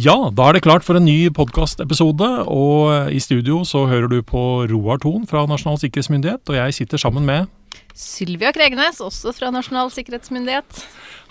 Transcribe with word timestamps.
Ja, 0.00 0.14
da 0.32 0.46
er 0.48 0.56
det 0.56 0.62
klart 0.64 0.84
for 0.86 0.96
en 0.96 1.04
ny 1.04 1.28
podkastepisode. 1.34 2.26
Og 2.48 3.10
i 3.12 3.18
studio 3.20 3.58
så 3.68 3.82
hører 3.90 4.08
du 4.08 4.20
på 4.24 4.64
Roar 4.70 5.00
Thon 5.02 5.26
fra 5.28 5.42
Nasjonal 5.50 5.80
sikkerhetsmyndighet, 5.82 6.40
og 6.48 6.56
jeg 6.56 6.76
sitter 6.78 7.00
sammen 7.02 7.26
med 7.28 7.50
Sylvia 7.92 8.52
Kregnes, 8.54 9.02
også 9.04 9.34
fra 9.36 9.50
Nasjonal 9.52 9.90
sikkerhetsmyndighet. 9.92 10.84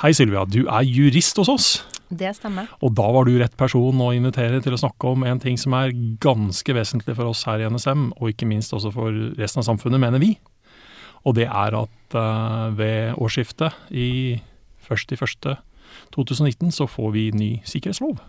Hei 0.04 0.12
Sylvia, 0.14 0.44
du 0.46 0.68
er 0.68 0.86
jurist 0.86 1.40
hos 1.42 1.50
oss. 1.50 1.68
Det 2.14 2.36
stemmer. 2.38 2.70
Og 2.86 2.94
da 3.00 3.08
var 3.16 3.26
du 3.26 3.40
rett 3.40 3.58
person 3.58 4.06
å 4.06 4.12
invitere 4.14 4.62
til 4.62 4.76
å 4.76 4.82
snakke 4.84 5.16
om 5.16 5.26
en 5.26 5.42
ting 5.42 5.58
som 5.58 5.74
er 5.80 5.96
ganske 6.22 6.76
vesentlig 6.76 7.16
for 7.18 7.32
oss 7.32 7.48
her 7.50 7.64
i 7.64 7.70
NSM, 7.72 8.12
og 8.20 8.34
ikke 8.36 8.50
minst 8.50 8.76
også 8.76 8.94
for 8.94 9.10
resten 9.40 9.64
av 9.64 9.70
samfunnet, 9.72 10.04
mener 10.04 10.22
vi. 10.22 10.36
Og 11.26 11.40
det 11.40 11.48
er 11.50 11.80
at 11.80 12.20
uh, 12.20 12.70
ved 12.78 13.18
årsskiftet 13.18 13.72
i 13.90 14.38
1.1.2019 14.86 16.76
så 16.76 16.86
får 16.86 17.16
vi 17.16 17.32
ny 17.34 17.56
sikkerhetslov. 17.66 18.20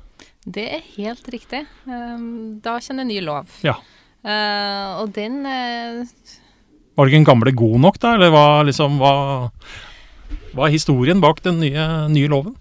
Det 0.49 0.67
er 0.77 0.85
helt 0.97 1.27
riktig. 1.33 1.65
Um, 1.85 2.61
da 2.65 2.79
kjenner 2.80 3.05
det 3.05 3.12
ny 3.12 3.21
lov. 3.25 3.51
Ja. 3.67 3.77
Uh, 4.25 5.01
og 5.03 5.13
den 5.16 5.41
uh, 5.45 6.05
Var 6.97 7.09
ikke 7.09 7.19
den 7.19 7.29
gamle 7.29 7.53
god 7.57 7.77
nok, 7.80 8.01
da? 8.01 8.15
Eller 8.16 8.33
hva, 8.33 8.47
liksom, 8.69 8.99
hva, 9.01 9.13
hva 10.55 10.66
er 10.66 10.75
historien 10.75 11.21
bak 11.21 11.43
den 11.45 11.61
nye, 11.61 11.87
nye 12.13 12.33
loven? 12.33 12.57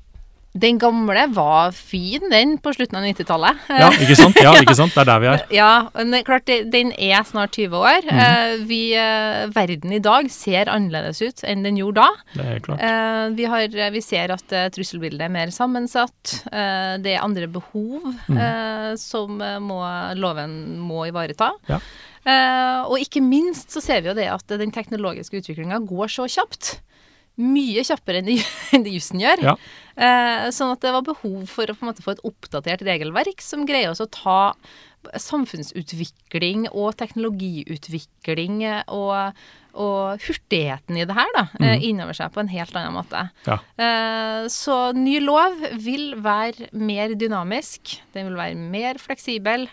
Den 0.58 0.80
gamle 0.81 1.27
var 1.30 1.71
fin, 1.77 2.23
den, 2.31 2.55
på 2.57 2.71
slutten 2.73 2.98
av 2.98 3.03
90-tallet. 3.05 3.67
Ja, 3.70 3.90
ikke 3.94 4.16
sant? 4.17 4.38
Ja, 4.45 4.55
ikke 4.57 4.73
sant? 4.73 4.95
Det 4.95 5.03
er 5.03 5.09
der 5.12 5.21
vi 5.21 5.30
er. 5.30 5.44
Ja, 5.53 5.73
men 5.94 6.09
det 6.09 6.23
er 6.23 6.26
klart, 6.26 6.49
den 6.73 6.90
er 6.98 7.27
snart 7.27 7.53
20 7.53 7.77
år. 7.77 8.07
Mm 8.07 8.17
-hmm. 8.17 8.66
vi, 8.71 8.81
eh, 8.98 9.45
verden 9.54 9.93
i 9.93 9.99
dag 9.99 10.31
ser 10.31 10.66
annerledes 10.70 11.21
ut 11.21 11.43
enn 11.43 11.63
den 11.63 11.77
gjorde 11.77 12.02
da. 12.02 12.09
Det 12.34 12.45
er 12.45 12.59
klart. 12.66 12.81
Eh, 12.81 13.30
vi, 13.38 13.45
har, 13.45 13.91
vi 13.91 14.02
ser 14.02 14.34
at 14.34 14.73
trusselbildet 14.73 15.21
er 15.21 15.30
mer 15.30 15.52
sammensatt. 15.52 16.43
Det 16.49 17.13
er 17.13 17.21
andre 17.21 17.48
behov 17.48 18.02
mm 18.27 18.37
-hmm. 18.37 18.98
som 18.98 19.37
må, 19.62 19.79
loven 20.15 20.79
må 20.79 21.05
ivareta. 21.05 21.52
Ja. 21.68 21.79
Og 22.85 22.99
ikke 22.99 23.21
minst 23.21 23.71
så 23.71 23.81
ser 23.81 24.02
vi 24.02 24.07
jo 24.07 24.13
det 24.15 24.27
at 24.27 24.48
den 24.48 24.71
teknologiske 24.71 25.37
utviklinga 25.37 25.77
går 25.79 26.07
så 26.07 26.27
kjapt. 26.27 26.81
Mye 27.40 27.85
kjappere 27.87 28.21
enn 28.21 28.27
det, 28.27 28.40
enn 28.76 28.85
det 28.85 28.95
jussen 28.95 29.21
gjør. 29.23 29.45
Ja. 29.51 29.55
Eh, 29.99 30.49
sånn 30.55 30.73
at 30.73 30.84
det 30.84 30.93
var 30.95 31.07
behov 31.07 31.48
for 31.51 31.68
å 31.68 31.76
på 31.76 31.84
en 31.85 31.91
måte 31.91 32.04
få 32.05 32.15
et 32.15 32.23
oppdatert 32.27 32.84
regelverk 32.87 33.43
som 33.43 33.65
greier 33.68 33.91
oss 33.91 34.04
å 34.04 34.07
ta 34.12 34.41
samfunnsutvikling 35.20 36.68
og 36.70 36.98
teknologiutvikling 36.99 38.63
eh, 38.68 38.81
og, 38.91 39.37
og 39.79 40.26
hurtigheten 40.26 40.99
i 40.99 41.05
det 41.07 41.15
her 41.18 41.31
da, 41.35 41.46
mm. 41.54 41.63
Mhm. 41.63 41.85
innover 41.91 42.20
seg 42.20 42.34
på 42.35 42.43
en 42.43 42.51
helt 42.51 42.76
annen 42.76 42.98
måte. 42.98 43.26
Ja. 43.48 43.59
Eh, 43.79 44.49
så 44.51 44.79
ny 44.98 45.20
lov 45.24 45.55
vil 45.79 46.13
være 46.24 46.70
mer 46.76 47.15
dynamisk, 47.15 47.99
den 48.15 48.31
vil 48.31 48.40
være 48.40 48.59
mer 48.59 49.01
fleksibel. 49.01 49.68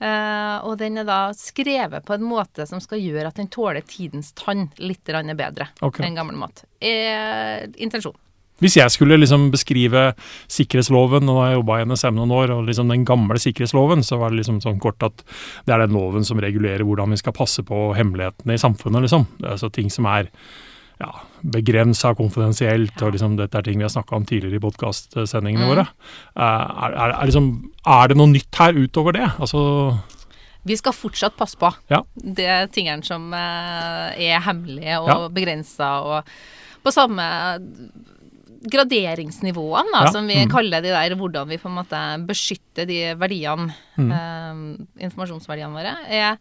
Eh, 0.00 0.56
og 0.66 0.78
den 0.80 1.02
er 1.02 1.08
da 1.08 1.20
skrevet 1.36 2.06
på 2.06 2.16
en 2.16 2.26
måte 2.26 2.66
som 2.68 2.82
skal 2.82 3.02
gjøre 3.02 3.30
at 3.30 3.40
den 3.40 3.50
tåler 3.52 3.84
tidens 3.86 4.32
tann 4.38 4.68
litt 4.78 5.04
bedre 5.06 5.70
okay. 5.80 6.06
enn 6.06 6.18
gammel 6.18 6.38
mat. 6.38 6.64
Er 6.80 7.68
intensjonen. 7.76 8.20
Hvis 8.58 8.74
jeg 8.74 8.90
skulle 8.90 9.18
liksom 9.20 9.52
beskrive 9.54 10.00
sikkerhetsloven, 10.50 11.28
og 11.30 11.44
jeg 11.44 11.58
jobba 11.60 11.76
i 11.78 11.84
NSM 11.86 12.16
noen 12.18 12.32
år, 12.34 12.52
og 12.56 12.64
liksom 12.66 12.90
den 12.90 13.04
gamle 13.06 13.38
sikkerhetsloven, 13.38 14.02
så 14.02 14.18
var 14.18 14.32
det 14.32 14.40
liksom 14.40 14.58
sånn 14.64 14.80
kort 14.82 15.04
at 15.06 15.22
det 15.66 15.76
er 15.76 15.84
den 15.84 15.94
loven 15.94 16.26
som 16.26 16.40
regulerer 16.42 16.82
hvordan 16.86 17.14
vi 17.14 17.20
skal 17.20 17.36
passe 17.36 17.62
på 17.66 17.92
hemmelighetene 17.94 18.56
i 18.56 18.62
samfunnet, 18.62 19.06
liksom. 19.06 19.28
Det 19.38 19.46
er 19.46 19.54
altså 19.54 19.70
ting 19.70 19.92
som 19.94 20.10
er 20.10 20.32
ja, 21.00 21.12
begrensa 21.42 22.14
konfidensielt, 22.18 22.96
og 23.02 23.12
liksom 23.14 23.36
dette 23.38 23.54
er 23.58 23.62
ting 23.62 23.78
vi 23.78 23.84
har 23.86 23.92
snakka 23.94 24.16
om 24.16 24.24
tidligere 24.26 24.56
i 24.58 24.64
podkastsendingene 24.64 25.64
Mm. 25.64 25.70
våre. 25.70 25.86
Eh, 26.36 26.42
Er, 26.42 26.92
er, 26.92 27.10
er, 27.20 27.26
liksom, 27.26 27.70
er 27.86 28.08
det 28.08 28.16
noe 28.16 28.26
nytt 28.32 28.54
her 28.58 28.72
utover 28.74 29.12
det? 29.12 29.28
Altså 29.38 29.98
Vi 30.66 30.76
skal 30.76 30.92
fortsatt 30.92 31.36
passe 31.36 31.56
på 31.56 31.70
Ja. 31.88 32.02
de 32.16 32.66
tingene 32.74 33.04
som 33.06 33.32
eh, 33.32 34.18
er 34.18 34.40
hemmelige 34.40 34.98
og 35.00 35.08
Ja. 35.08 35.28
begrensa, 35.28 36.02
og 36.02 36.24
på 36.84 36.90
samme 36.92 37.22
graderingsnivåene, 38.68 39.92
da, 39.92 40.04
Ja, 40.06 40.10
som 40.12 40.26
vi 40.26 40.34
mm. 40.44 40.50
kaller 40.50 40.82
de 40.82 40.88
der, 40.90 41.14
hvordan 41.16 41.48
vi 41.48 41.58
på 41.58 41.68
en 41.70 41.76
måte 41.78 42.26
beskytter 42.26 42.86
de 42.86 43.14
verdiene, 43.14 43.72
Mm. 43.98 44.10
eh, 44.12 45.04
informasjonsverdiene 45.06 45.72
våre, 45.74 45.96
er 46.08 46.38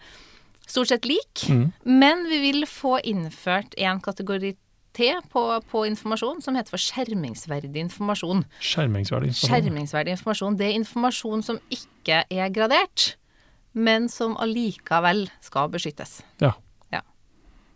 stort 0.68 0.92
sett 0.92 1.06
lik. 1.08 1.48
mm, 1.50 1.72
Men 1.84 2.28
vi 2.30 2.40
vil 2.44 2.66
få 2.70 3.00
innført 3.00 3.74
en 3.78 4.02
kategori 4.04 4.56
på, 5.30 5.62
på 5.70 5.86
informasjon 5.86 6.42
som 6.42 6.56
heter 6.58 6.74
for 6.74 6.82
skjermingsverdig 6.82 7.76
informasjon. 7.84 8.44
skjermingsverdig 8.60 9.30
informasjon. 9.30 9.52
Skjermingsverdig 9.52 10.16
informasjon. 10.16 10.58
Det 10.58 10.66
er 10.66 10.78
informasjon 10.80 11.44
som 11.46 11.60
ikke 11.70 12.24
er 12.30 12.50
gradert, 12.50 13.18
men 13.74 14.10
som 14.10 14.38
allikevel 14.42 15.28
skal 15.42 15.70
beskyttes. 15.70 16.24
Ja. 16.42 16.56
ja. 16.90 17.04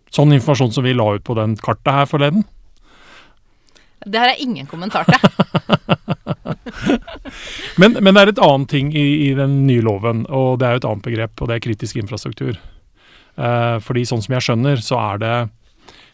Sånn 0.10 0.34
informasjon 0.34 0.74
som 0.74 0.84
vi 0.88 0.96
la 0.98 1.12
ut 1.14 1.24
på 1.24 1.38
den 1.38 1.56
kartet 1.62 1.94
her 1.94 2.10
forleden. 2.10 2.48
Det 4.02 4.18
har 4.18 4.32
jeg 4.34 4.48
ingen 4.48 4.66
kommentar 4.66 5.06
til. 5.06 5.22
Men, 7.80 7.96
men 8.04 8.14
det 8.14 8.22
er 8.22 8.30
et 8.34 8.40
annet 8.44 8.70
ting 8.70 8.90
i, 8.94 9.30
i 9.30 9.34
den 9.38 9.54
nye 9.66 9.82
loven, 9.86 10.26
og 10.30 10.60
det 10.60 10.68
er 10.68 10.76
jo 10.76 10.82
et 10.82 10.88
annet 10.90 11.06
begrep, 11.06 11.42
og 11.42 11.48
det 11.50 11.56
er 11.56 11.64
kritisk 11.64 11.96
infrastruktur. 12.02 12.58
Eh, 13.38 13.78
fordi 13.84 14.06
sånn 14.10 14.24
som 14.24 14.36
jeg 14.36 14.48
skjønner, 14.48 14.82
så 14.84 15.00
er 15.00 15.22
det 15.22 15.36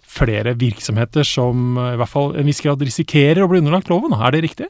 flere 0.07 0.53
virksomheter 0.57 1.25
som 1.28 1.78
eh, 1.78 1.94
i 1.95 2.01
hvert 2.01 2.11
fall 2.11 2.35
en 2.38 2.47
viss 2.50 2.61
grad 2.63 2.83
risikerer 2.83 3.44
å 3.44 3.50
bli 3.51 3.61
underlagt 3.63 3.89
loven. 3.91 4.16
Er 4.17 4.35
det 4.35 4.45
riktig? 4.47 4.69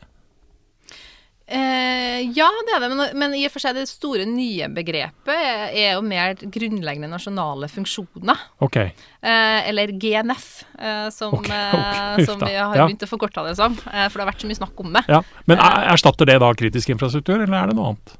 Eh, 1.48 2.26
ja, 2.36 2.48
det 2.68 2.74
er 2.76 2.82
det, 2.84 2.88
men, 2.92 3.04
men 3.16 3.36
i 3.38 3.46
og 3.48 3.54
for 3.54 3.64
seg 3.64 3.78
det 3.78 3.86
store 3.88 4.26
nye 4.28 4.68
begrepet 4.74 5.32
er, 5.32 5.94
jo 5.94 6.02
mer 6.04 6.36
grunnleggende 6.36 7.08
nasjonale 7.08 7.70
funksjoner. 7.72 8.42
Ok. 8.66 8.76
Eh, 8.84 9.70
eller 9.70 9.94
GNF, 9.96 10.50
eh, 10.76 11.08
som, 11.16 11.38
okay, 11.40 11.70
okay. 11.72 12.26
som 12.28 12.44
vi 12.44 12.52
har 12.52 12.76
Ja. 12.76 12.84
begynt 12.84 13.06
å 13.06 13.08
forkorte 13.08 13.46
det 13.48 13.56
som. 13.60 13.78
Eh, 13.94 14.10
for 14.10 14.20
det 14.20 14.26
har 14.26 14.32
vært 14.34 14.44
så 14.44 14.52
mye 14.52 14.60
snakk 14.60 14.84
om 14.84 14.92
det. 14.98 15.06
Ja. 15.08 15.22
Men 15.48 15.64
er, 15.64 15.88
erstatter 15.94 16.28
det 16.28 16.40
da 16.44 16.52
kritisk 16.60 16.92
infrastruktur, 16.92 17.40
eller 17.40 17.62
er 17.62 17.72
det 17.72 17.78
noe 17.80 17.94
annet? 17.94 18.18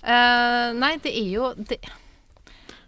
Eh, 0.00 0.72
nei, 0.80 0.94
det 1.04 1.12
er 1.12 1.30
jo 1.34 1.52
det, 1.58 1.82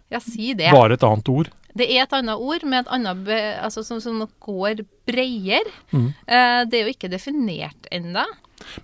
Ja, 0.09 0.21
si 0.23 0.53
det. 0.57 0.71
Bare 0.73 0.97
et 0.97 1.05
annet 1.05 1.29
ord? 1.29 1.49
Det 1.77 1.85
er 1.85 2.03
et 2.03 2.13
annet 2.17 2.41
ord 2.41 2.65
med 2.65 2.83
et 2.83 2.93
annet 2.95 3.25
be, 3.27 3.39
altså, 3.61 3.83
som, 3.85 3.99
som 4.01 4.23
går 4.41 4.83
bredere. 5.07 5.73
Mm. 5.93 6.07
Eh, 6.25 6.61
det 6.69 6.79
er 6.79 6.87
jo 6.87 6.95
ikke 6.95 7.11
definert 7.11 7.89
ennå. 7.93 8.25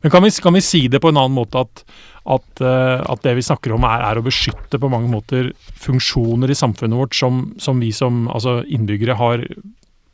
Men 0.02 0.12
kan 0.14 0.24
vi, 0.24 0.32
kan 0.42 0.56
vi 0.56 0.64
si 0.64 0.86
det 0.88 1.02
på 1.04 1.12
en 1.12 1.20
annen 1.20 1.36
måte 1.36 1.66
at, 1.66 1.82
at, 2.32 2.62
eh, 2.62 3.02
at 3.02 3.26
det 3.26 3.36
vi 3.40 3.46
snakker 3.46 3.74
om 3.76 3.88
er, 3.88 4.06
er 4.06 4.22
å 4.22 4.26
beskytte 4.26 4.80
på 4.80 4.92
mange 4.92 5.10
måter 5.12 5.52
funksjoner 5.82 6.54
i 6.54 6.58
samfunnet 6.58 7.02
vårt 7.02 7.18
som, 7.18 7.48
som 7.62 7.82
vi 7.84 7.92
som 7.96 8.30
altså 8.32 8.62
innbyggere 8.64 9.18
har 9.20 9.44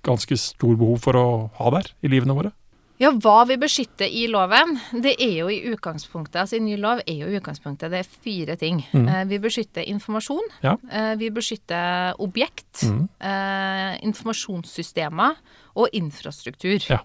ganske 0.07 0.37
stor 0.39 0.79
behov 0.79 1.03
for 1.03 1.19
å 1.19 1.27
ha 1.59 1.75
der 1.77 1.91
i 2.01 2.09
livene 2.11 2.37
våre? 2.37 2.55
Ja, 3.01 3.09
hva 3.17 3.41
vi 3.49 3.57
beskytter 3.57 4.05
i 4.05 4.27
loven, 4.29 4.75
det 5.01 5.15
er 5.17 5.33
jo 5.39 5.47
i 5.49 5.61
utgangspunktet 5.71 6.43
Altså 6.43 6.59
i 6.59 6.63
ny 6.63 6.75
lov 6.77 7.01
er 7.01 7.23
jo 7.23 7.29
i 7.31 7.39
utgangspunktet 7.39 7.89
det 7.89 8.03
er 8.03 8.11
fire 8.25 8.55
ting. 8.61 8.83
Mm. 8.93 9.07
Eh, 9.07 9.23
vi 9.31 9.39
beskytter 9.41 9.87
informasjon. 9.89 10.51
Ja. 10.61 10.75
Eh, 10.85 11.13
vi 11.17 11.31
beskytter 11.33 12.19
objekt. 12.21 12.83
Mm. 12.85 13.07
Eh, 13.17 13.95
informasjonssystemer 14.05 15.41
og 15.81 15.97
infrastruktur. 15.97 16.77
Ja. 16.91 17.01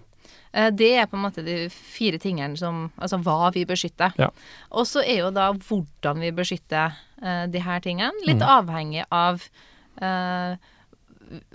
Eh, 0.52 0.68
det 0.76 0.92
er 1.00 1.08
på 1.08 1.16
en 1.16 1.24
måte 1.24 1.44
de 1.46 1.58
fire 1.72 2.20
tingene 2.20 2.60
som 2.60 2.90
Altså 2.96 3.20
hva 3.24 3.50
vi 3.56 3.64
beskytter. 3.68 4.12
Ja. 4.20 4.30
Og 4.76 4.88
så 4.88 5.00
er 5.00 5.22
jo 5.24 5.32
da 5.32 5.50
hvordan 5.56 6.20
vi 6.24 6.32
beskytter 6.36 6.96
eh, 7.22 7.44
de 7.48 7.62
her 7.64 7.80
tingene, 7.84 8.26
litt 8.28 8.42
mm. 8.42 8.50
avhengig 8.60 9.06
av 9.08 9.48
eh, 9.96 10.56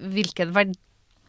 hvilken 0.02 0.56
verdi 0.56 0.80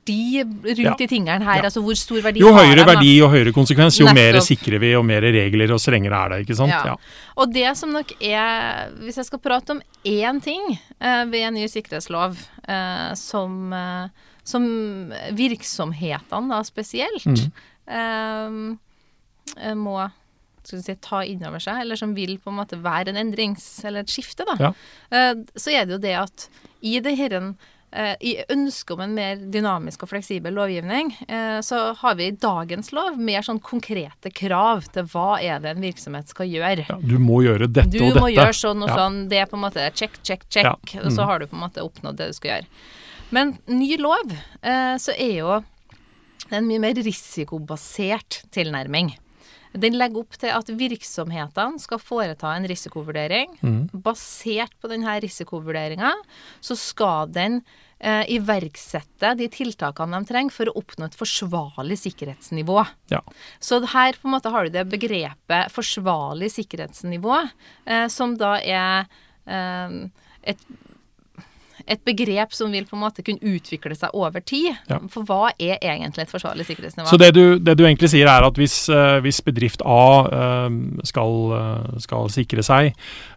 rundt 0.08 0.78
Ja. 0.78 0.94
i 0.98 1.06
tingene 1.06 1.44
her, 1.44 1.56
Ja. 1.56 1.62
altså 1.62 1.80
hvor 1.82 1.94
stor 1.96 2.20
verdi 2.22 2.40
Jo 2.40 2.52
høyere 2.52 2.84
verdi 2.86 3.22
og 3.22 3.30
høyere 3.30 3.52
konsekvens, 3.52 3.98
jo 4.00 4.06
mer 4.12 4.40
sikrer 4.40 4.78
vi, 4.80 4.94
og 4.94 5.04
mer 5.04 5.20
regler 5.20 5.70
og 5.72 5.78
strengere 5.80 6.12
er 6.24 6.28
det. 6.28 6.40
ikke 6.46 6.56
sant? 6.56 6.70
Ja. 6.72 6.96
Og 7.36 7.52
det 7.52 7.76
som 7.76 7.92
nok 7.92 8.12
er 8.20 8.90
Hvis 8.98 9.16
jeg 9.16 9.24
skal 9.26 9.38
prate 9.38 9.70
om 9.70 9.82
én 10.04 10.42
ting 10.42 10.78
eh, 11.00 11.24
ved 11.24 11.46
en 11.46 11.54
ny 11.54 11.66
sikkerhetslov 11.66 12.36
eh, 12.68 13.14
som, 13.14 13.72
eh, 13.72 14.08
som 14.44 15.12
virksomhetene 15.32 16.48
da 16.48 16.62
spesielt 16.62 17.24
mm. 17.26 18.78
eh, 19.58 19.74
må 19.74 20.10
skal 20.62 20.78
vi 20.78 20.82
si, 20.82 20.94
ta 21.02 21.24
inn 21.26 21.42
over 21.44 21.58
seg, 21.58 21.80
eller 21.82 21.96
som 21.98 22.14
vil 22.14 22.38
på 22.38 22.50
en 22.50 22.60
måte 22.60 22.78
være 22.78 23.10
en 23.10 23.16
endrings... 23.16 23.84
Eller 23.84 24.00
et 24.04 24.12
skifte, 24.12 24.44
da. 24.46 24.54
Ja. 24.60 24.72
Eh, 25.10 25.32
så 25.58 25.70
er 25.74 25.86
det 25.86 25.96
jo 25.96 25.98
det 25.98 26.14
at 26.14 26.48
i 26.82 27.00
det 27.02 27.16
herren 27.18 27.48
eh, 27.52 27.71
I 27.92 28.30
ønsket 28.48 28.90
om 28.94 29.00
en 29.04 29.14
mer 29.14 29.36
dynamisk 29.36 30.02
og 30.02 30.08
fleksibel 30.08 30.54
lovgivning, 30.56 31.10
eh, 31.28 31.58
så 31.60 31.94
har 31.98 32.14
vi 32.16 32.26
i 32.30 32.36
dagens 32.40 32.88
lov 32.96 33.18
mer 33.20 33.42
sånn 33.44 33.60
konkrete 33.60 34.30
krav 34.32 34.86
til 34.94 35.04
hva 35.12 35.36
er 35.42 35.58
det 35.60 35.74
en 35.76 35.82
virksomhet 35.84 36.28
skal 36.32 36.46
gjøre. 36.48 36.86
Ja, 36.88 36.96
du 36.96 37.18
må 37.20 37.42
gjøre 37.44 37.68
dette 37.68 37.90
Du 37.92 37.98
og 38.00 38.06
dette. 38.08 38.14
Du 38.14 38.20
må 38.24 38.30
gjøre 38.32 38.56
sånn 38.56 38.82
og 38.82 38.88
Ja. 38.88 38.96
sånn. 38.96 39.28
Det 39.28 39.38
er 39.42 39.46
på 39.46 39.58
en 39.60 39.64
måte 39.70 39.84
check, 39.94 40.16
check, 40.22 40.48
check. 40.48 40.64
Ja. 40.64 41.00
Og 41.04 41.12
så 41.12 41.20
Mm. 41.20 41.26
har 41.26 41.38
du 41.40 41.46
på 41.46 41.54
en 41.60 41.68
måte 41.68 41.84
oppnådd 41.84 42.16
det 42.16 42.26
du 42.28 42.32
skal 42.32 42.50
gjøre. 42.50 42.66
Men 43.30 43.58
ny 43.68 43.96
lov, 43.98 44.32
eh, 44.62 44.96
så 44.96 45.12
er 45.18 45.36
jo 45.38 45.64
en 46.50 46.66
mye 46.66 46.80
mer 46.80 46.94
risikobasert 46.94 48.42
tilnærming. 48.52 49.16
Den 49.72 49.96
legger 49.96 50.22
opp 50.22 50.36
til 50.40 50.52
at 50.52 50.68
virksomhetene 50.68 51.80
skal 51.80 52.00
foreta 52.02 52.52
en 52.56 52.66
risikovurdering. 52.68 53.56
Mm. 53.62 53.80
Basert 54.04 54.74
på 54.80 54.90
denne 54.92 55.14
risikovurderinga 55.24 56.12
så 56.60 56.76
skal 56.78 57.32
den 57.32 57.60
eh, 58.02 58.24
iverksette 58.36 59.32
de 59.38 59.48
tiltakene 59.52 60.20
de 60.20 60.28
trenger 60.28 60.54
for 60.54 60.70
å 60.70 60.76
oppnå 60.82 61.08
et 61.08 61.18
forsvarlig 61.18 61.98
sikkerhetsnivå. 62.02 62.78
Ja. 63.12 63.22
Så 63.62 63.80
her 63.94 64.18
på 64.18 64.28
en 64.28 64.36
måte 64.36 64.52
har 64.52 64.68
du 64.68 64.76
det 64.76 64.86
begrepet 64.92 65.72
forsvarlig 65.72 66.52
sikkerhetsnivå, 66.56 67.42
eh, 67.86 68.06
som 68.12 68.36
da 68.40 68.56
er 68.60 69.06
eh, 69.46 70.00
et 70.52 70.66
et 71.90 72.02
begrep 72.06 72.54
som 72.54 72.72
vil 72.72 72.86
på 72.88 72.96
en 72.96 73.02
måte 73.04 73.24
kunne 73.26 73.42
utvikle 73.42 73.96
seg 73.98 74.14
over 74.16 74.42
tid. 74.44 74.72
Ja. 74.90 74.98
For 75.12 75.26
hva 75.28 75.52
er 75.56 75.78
egentlig 75.80 76.26
et 76.26 76.32
forsvarlig 76.32 76.66
sikkerhetsnivå? 76.68 77.08
Så 77.10 77.18
det 77.20 77.32
du, 77.36 77.58
det 77.58 77.76
du 77.78 77.84
egentlig 77.86 78.12
sier 78.12 78.30
er 78.30 78.46
at 78.46 78.58
hvis, 78.60 78.76
eh, 78.92 79.18
hvis 79.24 79.42
bedrift 79.44 79.84
A 79.84 80.06
eh, 80.26 80.78
skal, 81.08 81.36
eh, 81.58 82.00
skal 82.04 82.30
sikre 82.32 82.64
seg, 82.66 82.92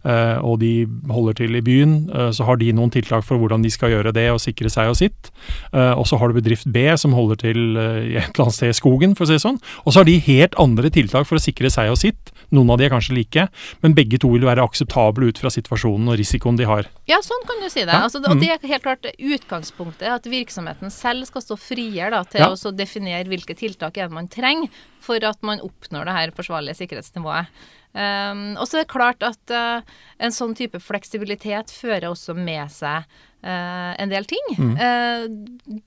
og 0.06 0.60
de 0.62 0.86
holder 1.10 1.34
til 1.40 1.56
i 1.58 1.64
byen, 1.66 1.94
så 2.36 2.46
har 2.46 2.60
de 2.62 2.68
noen 2.78 2.92
tiltak 2.94 3.24
for 3.26 3.42
hvordan 3.42 3.64
de 3.64 3.72
skal 3.74 3.90
gjøre 3.90 4.12
det 4.14 4.28
og 4.30 4.38
sikre 4.44 4.70
seg 4.70 4.92
og 4.92 4.98
sitt. 5.00 5.32
Og 5.74 6.04
så 6.06 6.20
har 6.22 6.30
du 6.30 6.38
bedrift 6.38 6.68
B 6.70 6.84
som 7.02 7.16
holder 7.18 7.40
til 7.42 7.62
i 7.74 8.14
et 8.20 8.30
eller 8.36 8.46
annet 8.46 8.58
sted 8.58 8.70
i 8.70 8.78
skogen, 8.78 9.16
for 9.18 9.26
å 9.26 9.32
si 9.32 9.40
det 9.40 9.42
sånn. 9.42 9.58
Og 9.82 9.90
så 9.96 10.04
har 10.04 10.10
de 10.10 10.20
helt 10.28 10.54
andre 10.62 10.92
tiltak 10.94 11.26
for 11.26 11.40
å 11.40 11.42
sikre 11.42 11.74
seg 11.74 11.90
og 11.90 11.98
sitt. 12.04 12.30
Noen 12.56 12.74
av 12.74 12.80
de 12.80 12.88
er 12.88 12.94
kanskje 12.94 13.18
like, 13.18 13.48
men 13.84 13.96
begge 13.98 14.20
to 14.22 14.32
vil 14.34 14.48
være 14.48 14.64
akseptable 14.66 15.30
ut 15.30 15.42
fra 15.42 15.52
situasjonen 15.54 16.12
og 16.14 16.20
risikoen 16.22 16.60
de 16.60 16.68
har. 16.70 16.90
Ja, 17.12 17.20
sånn 17.26 17.46
kan 17.50 17.62
du 17.62 17.70
si 17.70 17.84
det. 17.84 17.92
Ja, 17.92 18.04
Altså, 18.06 18.22
og 18.24 18.38
mm. 18.38 18.42
det 18.44 18.52
er 18.54 18.68
helt 18.72 18.86
klart 18.86 19.08
utgangspunktet, 19.12 20.08
at 20.12 20.28
virksomheten 20.30 20.94
selv 20.94 21.28
skal 21.30 21.44
stå 21.44 21.58
friere 21.60 22.12
da, 22.14 22.24
til 22.24 22.46
Ja. 22.46 22.52
å 22.54 22.60
så 22.60 22.72
definere 22.76 23.28
hvilke 23.28 23.56
tiltak 23.58 23.98
man 24.12 24.28
trenger 24.28 24.70
for 25.00 25.22
at 25.24 25.42
man 25.46 25.62
oppnår 25.64 26.06
det 26.06 26.16
her 26.16 26.32
forsvarlige 26.36 26.80
sikkerhetsnivået. 26.82 27.52
Um, 27.96 28.58
og 28.60 28.68
så 28.68 28.82
er 28.82 28.84
det 28.84 28.92
klart 28.92 29.24
at 29.24 29.54
uh, 29.56 29.80
en 30.20 30.34
sånn 30.36 30.56
type 30.58 30.82
fleksibilitet 30.84 31.72
fører 31.72 32.10
også 32.10 32.36
med 32.36 32.68
seg 32.74 33.06
uh, 33.46 33.94
en 33.96 34.12
del 34.12 34.28
ting. 34.28 34.50
Mm. 34.58 34.74
Eh, 34.76 35.78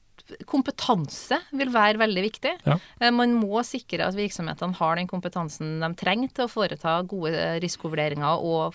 kompetanse 0.48 1.38
vil 1.56 1.72
være 1.74 2.00
veldig 2.02 2.24
viktig. 2.28 2.54
Ja. 2.66 2.78
Eh, 3.00 3.10
Man 3.14 3.34
må 3.38 3.62
sikre 3.66 4.06
at 4.08 4.16
virksomhetene 4.18 4.76
har 4.78 4.96
den 5.00 5.10
kompetansen 5.10 5.78
de 5.82 5.90
trenger 5.98 6.32
til 6.34 6.46
å 6.46 6.52
foreta 6.52 6.98
gode 7.08 7.34
eh, 7.34 7.58
risikovurderinger 7.64 8.44
og, 8.44 8.74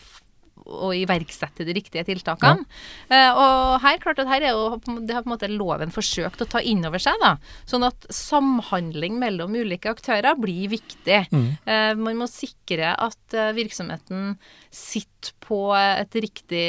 og 0.66 0.94
iverksette 0.96 1.66
de 1.68 1.74
riktige 1.76 2.06
tiltakene. 2.08 2.66
Eh, 3.10 3.32
og 3.36 3.82
her, 3.84 3.98
klart 4.00 4.20
at 4.20 4.28
her 4.28 4.42
er 4.48 4.54
jo, 4.56 4.80
det 5.04 5.14
har 5.14 5.24
på 5.26 5.30
en 5.30 5.36
måte 5.36 5.50
loven 5.52 5.92
forsøkt 5.92 6.42
å 6.42 6.48
ta 6.50 6.62
inn 6.64 6.86
over 6.88 7.00
seg. 7.04 7.14
da, 7.22 7.36
Sånn 7.68 7.84
at 7.88 8.06
samhandling 8.10 9.18
mellom 9.20 9.54
ulike 9.60 9.92
aktører 9.92 10.38
blir 10.40 10.70
viktig. 10.72 11.28
Mm. 11.34 11.50
Eh, 11.66 11.94
man 12.00 12.16
må 12.22 12.28
sikre 12.32 12.94
at 12.96 13.34
eh, 13.36 13.52
virksomheten 13.58 14.38
sitter 14.74 15.34
på 15.44 15.60
et 15.78 16.16
riktig 16.24 16.64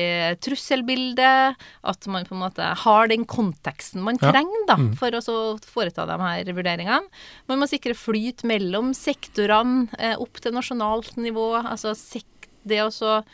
trusselbilde. 0.45 1.55
At 1.85 2.07
man 2.11 2.27
på 2.27 2.35
en 2.37 2.43
måte 2.45 2.67
har 2.85 3.09
den 3.11 3.25
konteksten 3.25 4.03
man 4.03 4.19
Ja. 4.21 4.31
trenger 4.33 4.67
da, 4.67 4.77
Mm. 4.77 4.97
for 4.97 5.11
å 5.11 5.23
så 5.23 5.59
foreta 5.63 6.07
de 6.07 6.19
her 6.19 6.45
vurderingene. 6.53 7.09
Man 7.49 7.59
må 7.61 7.69
sikre 7.69 7.95
flyt 7.95 8.43
mellom 8.45 8.93
sektorene 8.95 9.89
eh, 9.99 10.17
opp 10.19 10.41
til 10.41 10.53
nasjonalt 10.53 11.17
nivå. 11.17 11.63
altså 11.65 11.95
det 12.67 12.79
å 12.81 12.89
så 12.91 13.25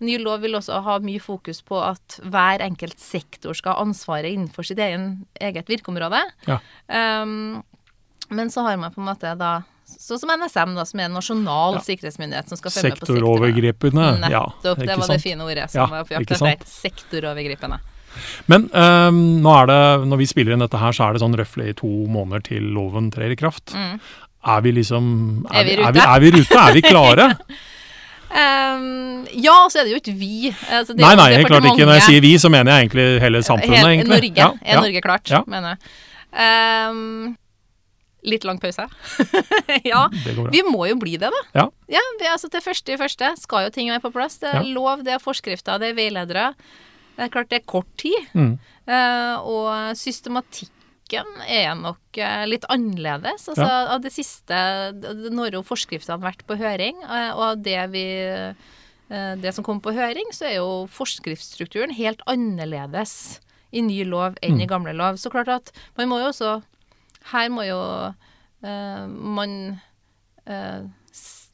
Ny 0.00 0.16
lov 0.22 0.40
vil 0.40 0.56
også 0.56 0.78
ha 0.84 0.94
mye 1.04 1.20
fokus 1.20 1.60
på 1.66 1.76
at 1.84 2.20
hver 2.24 2.62
enkelt 2.64 2.96
sektor 3.00 3.52
skal 3.56 3.74
ha 3.76 3.82
ansvaret 3.84 4.32
innenfor 4.32 4.64
sitt 4.64 4.78
egen, 4.80 5.26
eget 5.40 5.68
virkeområde. 5.68 6.22
Ja. 6.48 6.56
Um, 6.88 7.60
men 8.30 8.48
så 8.52 8.64
har 8.64 8.78
man 8.80 8.94
på 8.94 9.02
en 9.02 9.10
måte 9.10 9.34
da 9.40 9.58
Sånn 9.90 10.20
som 10.22 10.30
NSM, 10.30 10.76
da, 10.78 10.84
som 10.86 11.00
er 11.02 11.08
en 11.08 11.16
nasjonal 11.18 11.74
Ja. 11.74 11.80
sikkerhetsmyndighet 11.82 12.46
som 12.48 12.56
skal 12.60 12.70
følge 12.70 12.90
med 12.92 13.00
på 13.00 13.06
sektorene. 13.08 13.24
Sektorovergripende. 13.26 14.04
Ja, 14.30 14.42
Nettopp. 14.46 14.78
det 14.78 14.86
var 14.86 15.00
var 15.02 15.08
det 15.10 15.22
fine 15.24 15.42
ordet 15.42 15.64
som 15.72 15.80
Ja, 15.80 15.86
var 15.90 16.04
på 16.06 16.14
jakt 16.14 16.30
etter. 16.36 16.62
Sektorovergripende. 16.70 17.78
Men 18.46 18.68
um, 18.70 19.18
nå 19.42 19.50
er 19.50 19.66
det, 19.66 19.80
når 20.06 20.20
vi 20.22 20.28
spiller 20.30 20.54
inn 20.54 20.62
dette 20.62 20.78
her, 20.78 20.94
så 20.94 21.08
er 21.08 21.12
det 21.18 21.22
sånn 21.24 21.34
røftlig 21.34 21.74
to 21.82 21.90
måneder 22.06 22.44
til 22.52 22.70
loven 22.70 23.10
trer 23.10 23.34
i 23.34 23.38
kraft. 23.38 23.74
Mm. 23.74 23.98
Er 24.54 24.62
vi 24.64 24.72
liksom 24.78 25.10
Er 25.50 25.66
vi 25.66 25.74
i 25.74 25.82
Er 25.82 25.92
vi, 25.92 26.00
er 26.06 26.20
vi 26.22 26.30
rute? 26.38 26.54
Er 26.62 26.72
vi 26.78 26.82
klare? 26.86 27.28
Um, 28.30 29.26
ja, 29.42 29.56
så 29.72 29.80
er 29.80 29.88
det 29.88 29.94
jo 29.96 29.98
ikke 29.98 30.14
vi. 30.14 30.52
Altså, 30.70 30.94
det 30.94 31.02
er 31.02 31.08
nei, 31.08 31.14
nei, 31.18 31.28
helt 31.34 31.50
klart 31.50 31.66
ikke. 31.66 31.86
Når 31.88 31.96
jeg 31.98 32.06
sier 32.06 32.22
vi, 32.22 32.32
så 32.38 32.50
mener 32.52 32.70
jeg 32.76 32.86
egentlig 32.86 33.06
hele 33.24 33.42
samfunnet. 33.42 33.80
Helt- 33.80 33.90
egentlig. 33.90 34.14
Norge. 34.14 34.34
Ja, 34.38 34.48
er 34.62 34.76
ja. 34.76 34.82
Norge 34.84 35.02
klart, 35.02 35.30
Ja. 35.30 35.40
mener 35.50 35.74
jeg. 35.74 35.80
Um, 36.90 37.36
litt 38.30 38.44
lang 38.46 38.60
pause. 38.62 38.86
ja. 39.92 40.04
Vi 40.54 40.62
må 40.68 40.86
jo 40.90 40.98
bli 41.00 41.16
det, 41.18 41.32
da. 41.32 41.42
Ja. 41.64 41.66
vi, 42.20 42.28
altså 42.30 42.50
Til 42.52 42.62
første 42.62 42.94
i 42.94 43.00
første 43.00 43.32
skal 43.40 43.66
jo 43.66 43.74
ting 43.74 43.90
være 43.90 44.04
på 44.04 44.12
plass. 44.14 44.38
Det 44.38 44.52
er 44.52 44.60
Ja. 44.62 44.74
lov, 44.78 45.02
det 45.04 45.16
er 45.16 45.18
forskrifter, 45.18 45.80
det 45.82 45.90
er 45.90 45.98
veiledere. 45.98 46.54
Det 47.16 47.26
er 47.26 47.32
klart 47.34 47.50
det 47.50 47.62
er 47.62 47.66
kort 47.66 47.88
tid. 47.98 48.30
Mm. 48.34 48.58
Uh, 48.86 49.36
og 49.42 49.96
systematikken 51.10 51.42
er 51.48 51.74
nok 51.78 52.18
eh, 52.18 52.46
litt 52.46 52.64
annerledes. 52.70 53.48
Altså, 53.48 53.66
Av 53.66 54.00
det 54.02 54.12
siste 54.12 54.54
Når 55.30 55.44
har 55.44 55.52
jo 55.58 55.62
forskriftene 55.66 56.20
vært 56.22 56.44
på 56.46 56.56
høring, 56.58 56.96
eh, 57.02 57.32
og 57.34 57.42
av 57.42 57.62
det 57.62 57.90
vi 57.92 58.04
eh, 59.10 59.34
det 59.40 59.52
som 59.54 59.64
kom 59.64 59.80
på 59.80 59.92
høring, 59.92 60.30
så 60.32 60.46
er 60.46 60.56
jo 60.60 60.86
forskriftsstrukturen 60.86 61.90
helt 61.96 62.20
annerledes 62.30 63.40
i 63.72 63.80
ny 63.82 64.04
lov 64.04 64.36
enn 64.42 64.54
Mm. 64.56 64.62
i 64.62 64.66
gamle 64.66 64.92
lov. 64.94 65.14
Så 65.18 65.30
klart 65.30 65.48
at 65.48 65.72
man 65.96 66.08
må 66.08 66.18
jo 66.20 66.30
også 66.30 66.62
Her 67.32 67.48
må 67.50 67.66
jo 67.66 68.14
eh, 68.64 69.06
man 69.06 69.80
eh, 70.46 70.82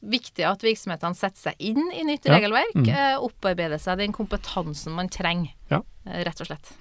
Viktig 0.07 0.45
at 0.45 0.61
virksomhetene 0.61 1.15
setter 1.17 1.49
seg 1.49 1.55
inn 1.59 1.89
i 1.91 2.03
nytt 2.05 2.23
Ja. 2.25 2.35
regelverk. 2.37 2.75
Mm. 2.75 2.87
eh, 2.89 3.17
Opparbeider 3.17 3.79
seg 3.81 3.97
den 3.97 4.13
kompetansen 4.13 4.93
man 4.93 5.09
trenger, 5.09 5.49
Ja. 5.71 5.81
Eh, 6.07 6.23
rett 6.25 6.41
og 6.43 6.49
slett. 6.49 6.71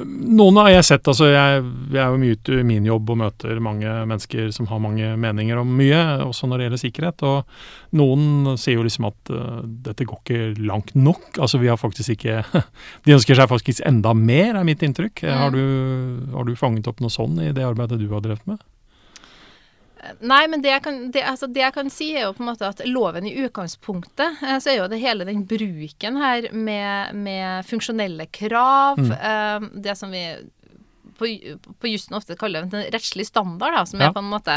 Noen 0.00 0.60
har 0.62 0.70
jeg 0.72 0.86
sett, 0.88 1.10
altså 1.10 1.28
jeg, 1.30 1.64
jeg 1.92 2.00
er 2.02 2.14
jo 2.14 2.20
mye 2.22 2.38
ute 2.38 2.58
i 2.60 2.66
min 2.66 2.88
jobb 2.88 3.12
og 3.12 3.20
møter 3.24 3.60
mange 3.64 3.94
mennesker 4.10 4.50
som 4.54 4.68
har 4.70 4.82
mange 4.82 5.12
meninger 5.20 5.60
om 5.60 5.74
mye, 5.80 6.00
også 6.24 6.48
når 6.48 6.58
det 6.60 6.68
gjelder 6.68 6.82
sikkerhet. 6.84 7.26
Og 7.26 7.98
noen 8.00 8.54
sier 8.60 8.78
jo 8.78 8.86
liksom 8.86 9.10
at 9.10 9.32
uh, 9.34 9.60
dette 9.86 10.06
går 10.08 10.22
ikke 10.22 10.66
langt 10.66 10.94
nok. 10.94 11.32
Altså 11.38 11.60
vi 11.62 11.70
har 11.70 11.80
faktisk 11.80 12.14
ikke 12.16 12.42
De 13.06 13.14
ønsker 13.14 13.36
seg 13.36 13.50
faktisk 13.50 13.82
enda 13.88 14.12
mer, 14.16 14.56
er 14.58 14.66
mitt 14.66 14.82
inntrykk. 14.86 15.24
Mm. 15.24 15.38
Har, 15.40 15.54
du, 15.54 15.64
har 16.34 16.46
du 16.46 16.56
fanget 16.58 16.88
opp 16.90 17.00
noe 17.02 17.12
sånn 17.12 17.38
i 17.42 17.52
det 17.56 17.66
arbeidet 17.66 18.00
du 18.00 18.08
har 18.12 18.22
drevet 18.24 18.46
med? 18.50 18.60
Nei, 20.20 20.46
men 20.48 20.62
det 20.64 20.70
jeg, 20.70 20.82
kan, 20.82 21.10
det, 21.12 21.22
altså 21.28 21.46
det 21.52 21.60
jeg 21.60 21.74
kan 21.76 21.90
si, 21.92 22.10
er 22.16 22.22
jo 22.28 22.32
på 22.36 22.40
en 22.44 22.48
måte 22.52 22.68
at 22.68 22.80
loven 22.88 23.26
i 23.28 23.34
utgangspunktet, 23.44 24.38
eh, 24.42 24.56
så 24.62 24.70
er 24.72 24.78
jo 24.80 24.88
det 24.88 25.00
hele 25.02 25.26
den 25.28 25.42
bruken 25.48 26.16
her 26.16 26.48
med, 26.52 27.14
med 27.14 27.66
funksjonelle 27.68 28.26
krav, 28.32 28.96
Mm. 28.98 29.12
eh, 29.12 29.68
det 29.84 29.96
som 29.98 30.10
vi 30.10 30.24
på, 31.20 31.26
på 31.82 31.88
jussen 31.90 32.14
ofte 32.16 32.32
kaller 32.40 32.62
en 32.64 32.70
rettslig 32.94 33.26
standard, 33.28 33.74
da, 33.76 33.82
som 33.84 34.00
Ja. 34.00 34.06
er 34.08 34.12
på 34.16 34.22
en 34.22 34.30
måte 34.32 34.54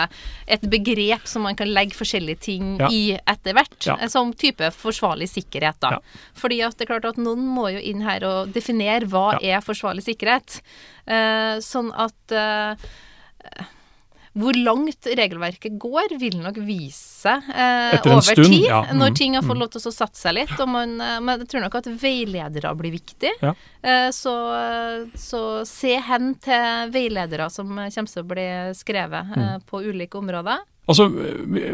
et 0.47 0.61
begrep 0.71 1.27
som 1.27 1.43
man 1.43 1.55
kan 1.59 1.67
legge 1.67 1.91
forskjellige 1.97 2.39
ting 2.39 2.77
Ja. 2.79 2.87
i 2.89 3.17
etter 3.27 3.51
hvert. 3.57 3.75
Ja. 3.85 3.97
eh, 3.99 4.07
Som 4.07 4.31
type 4.33 4.69
forsvarlig 4.71 5.27
sikkerhet, 5.27 5.75
da. 5.83 5.99
Fordi 6.39 6.61
at 6.63 6.77
det 6.77 6.87
er 6.87 6.93
klart 6.93 7.09
at 7.09 7.17
noen 7.19 7.43
må 7.51 7.67
jo 7.73 7.79
inn 7.83 7.99
her 8.07 8.23
og 8.23 8.53
definere 8.55 9.03
hva 9.11 9.33
er 9.43 9.59
forsvarlig 9.59 10.03
sikkerhet. 10.07 10.61
Eh, 11.05 11.59
sånn 11.59 11.91
at 11.99 12.31
eh, 12.31 12.75
hvor 14.33 14.57
langt 14.57 15.05
regelverket 15.05 15.75
går, 15.77 16.15
vil 16.17 16.39
nok 16.41 16.55
vise 16.65 17.35
eh, 17.53 17.99
over 18.01 18.21
stund, 18.25 18.47
tid, 18.49 18.65
ja. 18.65 18.79
når 18.89 19.11
Mm, 19.13 19.15
ting 19.19 19.35
har 19.37 19.43
fått 19.45 19.57
mm. 19.57 19.61
lov 19.61 19.69
til 19.75 19.81
å 19.83 19.93
satse 19.93 20.21
seg 20.25 20.33
litt. 20.39 20.55
Man, 20.67 20.95
eh, 21.01 21.19
men 21.21 21.43
jeg 21.43 21.49
tror 21.51 21.61
nok 21.67 21.75
at 21.75 21.89
veiledere 22.01 22.73
blir 22.79 22.95
viktig. 22.95 23.29
Ja. 23.45 23.53
Eh, 23.85 24.09
så, 24.15 24.33
så 25.15 25.41
se 25.69 25.99
hen 26.09 26.33
til 26.41 26.89
veiledere 26.93 27.49
som 27.53 27.69
kommer 27.77 28.09
til 28.09 28.23
å 28.23 28.29
bli 28.33 28.47
skrevet 28.77 29.35
eh, 29.37 29.41
Mm. 29.43 29.61
på 29.69 29.83
ulike 29.85 30.17
områder. 30.17 30.63
Altså, 30.83 31.05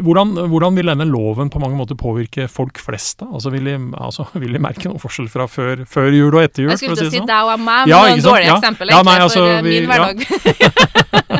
hvordan, 0.06 0.36
hvordan 0.52 0.76
vil 0.78 0.86
denne 0.86 1.02
loven 1.08 1.48
på 1.50 1.58
mange 1.58 1.74
måter 1.74 1.96
påvirke 1.98 2.44
folk 2.46 2.78
flest? 2.78 3.18
da? 3.24 3.26
Altså, 3.34 3.50
Vil 3.50 3.64
de, 3.66 3.72
altså, 3.98 4.28
vil 4.42 4.52
de 4.54 4.60
merke 4.62 4.86
noen 4.86 5.00
forskjell 5.02 5.26
fra 5.32 5.48
før, 5.50 5.82
før 5.90 6.12
jul 6.14 6.30
og 6.36 6.44
etter 6.44 6.62
jul? 6.62 6.70
Jeg 6.76 6.78
skulle 6.84 7.00
til 7.00 7.08
å 7.08 7.10
si 7.16 7.18
sånn? 7.18 7.26
deg 7.26 7.50
og 7.50 7.58
meg, 7.64 7.88
men 7.88 7.90
Ja, 7.90 8.04
det 8.04 8.10
var 8.10 8.18
et 8.20 8.28
dårlig 8.28 8.46
Ja. 8.52 8.58
eksempel 8.60 8.92
Ja, 8.94 9.00
nei, 9.08 9.16
altså, 9.24 9.40
for 9.40 9.56
eh, 9.56 9.62
vi- 9.66 9.80
min 9.80 9.90
hverdag 9.90 11.39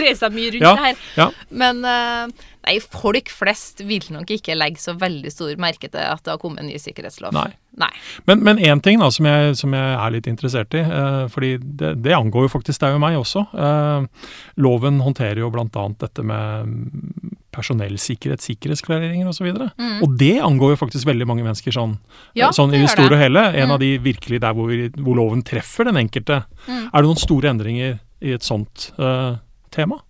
dreier 0.00 0.16
seg 0.18 0.32
mye 0.36 0.54
rundt 0.56 0.66
Ja, 0.66 0.74
det 0.76 0.86
her. 0.88 1.04
ja. 1.16 1.28
Men 1.50 1.84
eh, 1.84 2.46
nei, 2.66 2.76
folk 2.84 3.30
flest 3.32 3.80
vil 3.88 4.04
nok 4.12 4.28
ikke 4.36 4.56
legge 4.58 4.80
så 4.82 4.92
veldig 5.00 5.30
stor 5.32 5.54
merke 5.62 5.88
til 5.88 6.00
at 6.02 6.24
det 6.26 6.34
har 6.34 6.40
kommet 6.42 6.60
en 6.64 6.68
ny 6.72 6.76
sikkerhetslov. 6.80 7.32
Nei. 7.36 7.50
Nei. 7.80 7.88
Men, 8.26 8.58
én 8.58 8.80
ting 8.82 8.98
da, 9.00 9.08
som 9.14 9.24
jeg, 9.30 9.54
som 9.56 9.72
jeg 9.72 9.92
er 9.94 10.10
litt 10.12 10.26
interessert 10.28 10.74
i, 10.76 10.82
uh, 10.82 11.28
fordi 11.32 11.52
det, 11.62 11.92
det 12.02 12.12
angår 12.16 12.48
jo 12.48 12.52
faktisk 12.58 12.82
deg 12.82 12.96
og 12.98 13.00
meg 13.00 13.16
også. 13.16 13.44
Uh, 13.54 14.08
loven 14.60 14.98
håndterer 15.00 15.38
jo 15.44 15.48
bl.a. 15.54 15.84
dette 16.02 16.24
med 16.26 16.74
personellsikkerhet, 17.54 18.42
sikkerhetsklareringer 18.44 19.28
osv. 19.30 19.46
Og, 19.50 19.56
så 19.56 19.70
Mm. 19.80 20.02
og 20.02 20.18
det 20.18 20.34
angår 20.44 20.74
jo 20.74 20.80
faktisk 20.86 21.06
veldig 21.08 21.26
mange 21.26 21.42
mennesker 21.46 21.72
sånn, 21.74 21.96
Ja, 22.34 22.50
sånn 22.54 22.74
i 22.74 22.78
det 22.82 22.90
store 22.90 23.14
og 23.16 23.18
hele. 23.22 23.40
En 23.54 23.68
Mm. 23.68 23.72
av 23.72 23.78
de 23.80 23.98
virkelig 23.98 24.40
der 24.40 24.52
hvor, 24.54 24.68
vi, 24.68 24.88
hvor 24.90 25.16
loven 25.16 25.42
treffer 25.42 25.84
den 25.84 25.96
enkelte. 25.96 26.44
Mm. 26.66 26.90
Er 26.92 27.02
det 27.02 27.06
noen 27.08 27.16
store 27.18 27.50
endringer 27.50 27.98
i 28.22 28.32
et 28.32 28.42
sånt 28.42 28.92
eh, 28.98 29.36
tema? 29.74 30.00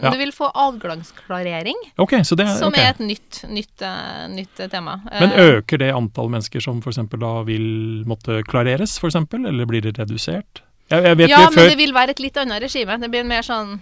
Ja. 0.00 0.10
Du 0.10 0.16
vil 0.16 0.32
få 0.32 0.48
adgangsklarering, 0.56 1.76
okay, 2.00 2.24
så 2.24 2.34
det 2.34 2.46
som 2.56 2.72
okay. 2.72 2.86
er 2.86 2.94
et 2.94 3.02
nytt, 3.04 3.42
nytt, 3.52 3.82
eh, 3.84 4.22
nytt 4.32 4.60
eh, 4.60 4.70
tema. 4.72 4.96
Men 5.04 5.34
Eh, 5.36 5.58
øker 5.58 5.78
det 5.78 5.90
antall 5.92 6.30
mennesker 6.32 6.60
som 6.64 6.80
f.eks. 6.80 7.02
da 7.20 7.32
vil 7.44 8.06
måtte 8.08 8.40
klareres, 8.48 8.96
f.eks., 8.96 9.18
eller 9.36 9.68
blir 9.68 9.84
det 9.84 9.98
redusert? 9.98 10.62
Jeg, 10.90 11.04
jeg 11.04 11.28
ja, 11.28 11.44
vi 11.50 11.54
men 11.54 11.68
det 11.68 11.78
vil 11.78 11.92
være 11.94 12.16
et 12.16 12.20
litt 12.20 12.36
annet 12.40 12.64
regime. 12.64 12.96
Det 12.98 13.10
blir 13.12 13.20
en 13.22 13.28
mer 13.28 13.44
sånn 13.46 13.76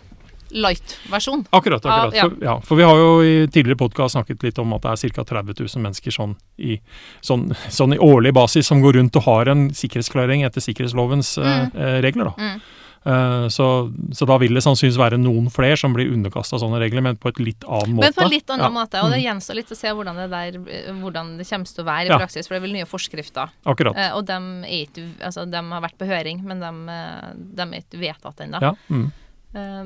light-versjon. 0.51 1.45
Akkurat. 1.51 1.87
akkurat. 1.87 2.15
Ja, 2.15 2.21
ja. 2.21 2.29
For, 2.29 2.45
ja, 2.45 2.61
for 2.65 2.77
vi 2.77 2.83
har 2.83 2.99
jo 2.99 3.23
i 3.23 3.35
tidligere 3.47 3.79
podkast 3.79 4.17
snakket 4.17 4.43
litt 4.43 4.59
om 4.59 4.73
at 4.77 4.85
det 4.85 4.95
er 4.95 5.15
ca. 5.15 5.25
30 5.25 5.55
000 5.61 5.85
mennesker 5.85 6.15
sånn 6.15 6.35
i, 6.57 6.79
sånn, 7.21 7.53
sånn 7.69 7.95
i 7.95 8.01
årlig 8.03 8.35
basis 8.37 8.69
som 8.69 8.83
går 8.83 8.99
rundt 8.99 9.17
og 9.21 9.27
har 9.29 9.53
en 9.53 9.69
sikkerhetsklarering 9.77 10.45
etter 10.49 10.65
sikkerhetslovens 10.65 11.37
mm. 11.39 11.71
eh, 11.77 11.99
regler. 12.05 12.33
da. 12.33 12.35
Mm. 12.37 12.61
Eh, 13.05 13.49
så, 13.49 13.67
så 14.13 14.27
da 14.29 14.37
vil 14.43 14.55
det 14.57 14.63
sannsynligvis 14.65 14.99
være 15.01 15.19
noen 15.21 15.47
flere 15.53 15.77
som 15.81 15.95
blir 15.97 16.11
underkasta 16.13 16.59
sånne 16.61 16.81
regler, 16.83 17.05
men 17.05 17.19
på 17.21 17.31
et 17.33 17.39
litt 17.43 17.67
annen 17.67 17.97
måte. 17.99 18.09
Men 18.09 18.17
på 18.17 18.25
en 18.27 18.33
litt 18.33 18.51
annen 18.51 18.67
Ja, 18.67 18.75
måte. 18.75 19.03
Og 19.05 19.13
det 19.13 19.21
mm, 19.21 19.25
gjenstår 19.27 19.59
litt 19.61 19.73
å 19.75 19.79
se 19.79 19.93
hvordan 19.95 20.19
det, 20.23 20.27
der, 20.33 20.59
hvordan 20.99 21.37
det 21.39 21.49
kommer 21.49 21.71
til 21.71 21.85
å 21.85 21.89
være 21.89 22.07
i 22.07 22.13
Ja. 22.13 22.19
praksis. 22.19 22.49
For 22.49 22.57
det 22.57 22.61
er 22.63 22.67
vel 22.67 22.77
nye 22.79 22.89
forskrifter. 22.91 23.55
Akkurat. 23.65 23.97
Eh, 23.97 24.13
og 24.19 24.27
de, 24.29 24.39
er 24.69 24.83
ikke, 24.89 25.07
altså, 25.25 25.47
de 25.49 25.63
har 25.73 25.85
vært 25.85 25.99
på 26.01 26.11
høring, 26.11 26.43
men 26.45 26.61
de, 26.65 26.73
eh, 26.93 27.33
de 27.61 27.69
er 27.69 27.83
ikke 27.85 28.03
vedtatt 28.03 28.45
ennå. 28.47 28.61
Ja. 28.63 28.75
Mm. 28.91 29.09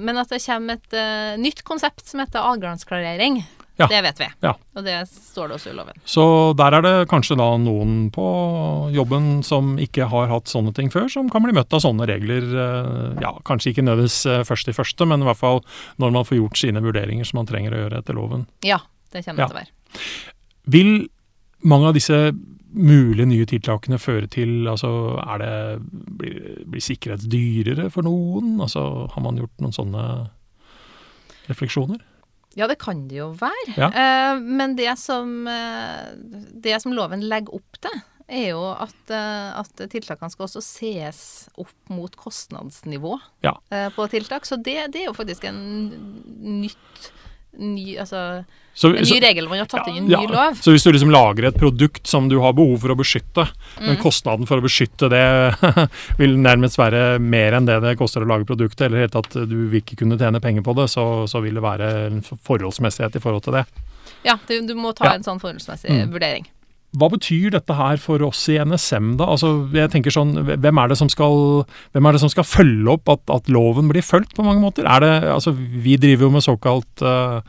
Men 0.03 0.19
at 0.19 0.29
det 0.35 0.41
kommer 0.43 0.75
et 0.75 0.95
nytt 1.39 1.61
konsept 1.63 2.03
som 2.11 2.19
heter 2.19 2.43
adgangsklarering, 2.43 3.45
Ja. 3.83 3.89
det 3.91 4.01
vet 4.07 4.21
vi. 4.23 4.29
Ja. 4.47 4.53
Og 4.79 4.85
det 4.87 4.97
står 5.11 5.49
det 5.53 5.57
også 5.59 5.71
i 5.73 5.77
loven. 5.77 5.99
Så 6.09 6.25
der 6.57 6.77
er 6.79 6.83
det 6.87 6.95
kanskje 7.11 7.37
da 7.41 7.49
noen 7.61 8.11
på 8.15 8.27
jobben 8.95 9.43
som 9.47 9.75
ikke 9.83 10.07
har 10.13 10.31
hatt 10.31 10.51
sånne 10.51 10.73
ting 10.77 10.89
før, 10.93 11.09
som 11.13 11.29
kan 11.33 11.43
bli 11.45 11.53
møtt 11.57 11.73
av 11.77 11.83
sånne 11.85 12.07
regler. 12.09 12.47
eh, 12.47 13.21
Ja, 13.25 13.35
kanskje 13.45 13.73
ikke 13.75 13.85
nødvendigvis 13.87 14.21
eh, 14.31 14.45
først 14.49 14.69
i 14.73 14.77
første, 14.77 15.07
men 15.09 15.23
i 15.23 15.29
hvert 15.29 15.41
fall 15.43 15.61
når 15.99 16.13
man 16.17 16.25
får 16.29 16.39
gjort 16.41 16.59
sine 16.63 16.81
vurderinger 16.85 17.25
som 17.29 17.39
man 17.43 17.47
trenger 17.51 17.75
å 17.77 17.83
gjøre 17.85 17.99
etter 18.03 18.15
loven. 18.19 18.47
Ja, 18.63 18.79
det 19.13 19.25
kommer 19.27 19.45
Ja. 19.45 19.49
til 19.49 19.57
å 19.57 19.61
være. 19.61 20.03
Vil 20.67 21.09
mange 21.63 21.89
av 21.89 21.95
disse 21.95 22.33
mulige 22.75 23.27
nye 23.29 23.45
tiltakene 23.45 23.99
føre 24.01 24.31
til 24.33 24.65
altså 24.67 25.21
er 25.21 25.39
det, 25.43 25.83
Blir, 26.17 26.65
blir 26.65 26.81
sikkerhet 26.81 27.27
dyrere 27.29 27.91
for 27.93 28.03
noen? 28.03 28.55
Altså 28.65 29.11
Har 29.13 29.23
man 29.23 29.37
gjort 29.37 29.61
noen 29.61 29.75
sånne 29.77 30.31
refleksjoner? 31.51 31.99
Ja, 32.59 32.67
det 32.69 32.79
kan 32.83 33.07
det 33.09 33.17
jo 33.21 33.31
være. 33.41 33.75
Ja. 33.79 33.89
Uh, 33.93 34.41
men 34.43 34.77
det 34.79 34.93
som, 35.01 35.47
uh, 35.49 36.13
det 36.65 36.79
som 36.83 36.95
loven 36.97 37.25
legger 37.29 37.55
opp 37.59 37.79
til, 37.83 38.01
er 38.33 38.47
jo 38.53 38.63
at, 38.73 39.01
uh, 39.13 39.61
at 39.61 39.83
tiltakene 39.93 40.31
skal 40.33 40.47
også 40.47 40.63
ses 40.65 41.23
opp 41.61 41.93
mot 41.93 42.15
kostnadsnivå 42.17 43.19
Ja. 43.45 43.57
på 43.97 44.07
tiltak. 44.13 44.47
Så 44.49 44.57
det, 44.57 44.79
det 44.95 45.03
er 45.03 45.11
jo 45.11 45.17
faktisk 45.17 45.45
en 45.49 45.61
nytt 46.63 47.11
ny, 47.59 47.97
altså, 48.01 48.45
Så, 48.75 48.89
en 48.97 49.05
ny 49.05 49.19
regel 49.21 49.49
man 49.51 49.59
har 49.61 49.67
tatt 49.69 49.89
inn 49.91 49.99
en 49.99 50.07
ny 50.09 50.13
Ja, 50.15 50.21
lov. 50.25 50.55
Så 50.65 50.73
hvis 50.73 50.83
du 50.87 50.93
liksom 50.95 51.11
lager 51.13 51.45
et 51.51 51.59
produkt 51.61 52.07
som 52.09 52.29
du 52.31 52.39
har 52.41 52.55
behov 52.57 52.79
for 52.81 52.95
å 52.95 52.97
beskytte, 52.97 53.45
men 53.79 53.97
Mm. 53.97 54.03
kostnaden 54.03 54.47
for 54.49 54.57
å 54.57 54.65
beskytte 54.65 55.11
det 55.13 55.25
vil 56.21 56.39
nærmest 56.41 56.79
være 56.81 57.19
mer 57.21 57.53
enn 57.59 57.67
det 57.69 57.81
det 57.85 57.99
koster 58.01 58.25
å 58.25 58.29
lage 58.31 58.47
produktet, 58.49 58.87
eller 58.89 59.05
helt 59.05 59.17
at 59.21 59.29
du 59.49 59.69
vil 59.69 59.81
ikke 59.83 59.99
kunne 60.01 60.17
tjene 60.17 60.41
penger 60.41 60.63
på 60.65 60.75
det, 60.75 60.89
så, 60.89 61.29
så 61.29 61.43
vil 61.45 61.55
det 61.61 61.63
være 61.63 61.91
en 62.07 62.23
forholdsmessighet 62.23 63.17
i 63.17 63.23
forhold 63.23 63.45
til 63.45 63.53
det. 63.61 63.67
Ja, 64.25 64.39
du, 64.49 64.55
du 64.67 64.75
må 64.75 64.95
ta 64.97 65.05
Ja. 65.11 65.15
en 65.19 65.23
sånn 65.27 65.41
forholdsmessig 65.43 65.91
Mm. 65.91 66.13
vurdering. 66.15 66.47
Hva 66.93 67.09
betyr 67.13 67.55
dette 67.55 67.77
her 67.77 68.01
for 68.01 68.23
oss 68.27 68.43
i 68.53 68.59
NSM, 68.61 69.15
da? 69.21 69.31
Altså, 69.33 69.53
jeg 69.73 69.89
tenker 69.95 70.13
sånn, 70.13 70.35
Hvem 70.53 70.81
er 70.83 70.93
det 70.93 70.99
som 71.01 71.09
skal, 71.13 71.63
hvem 71.95 72.09
er 72.09 72.17
det 72.17 72.23
som 72.25 72.33
skal 72.33 72.45
følge 72.45 72.97
opp 72.97 73.09
at, 73.13 73.23
at 73.33 73.49
loven 73.53 73.89
blir 73.89 74.05
fulgt 74.05 74.35
på 74.37 74.45
mange 74.45 74.61
måter? 74.61 74.85
Er 74.85 75.05
det, 75.05 75.13
altså, 75.33 75.55
vi 75.57 75.97
driver 76.01 76.29
jo 76.29 76.35
med 76.35 76.45
såkalt 76.45 77.05
uh, 77.07 77.41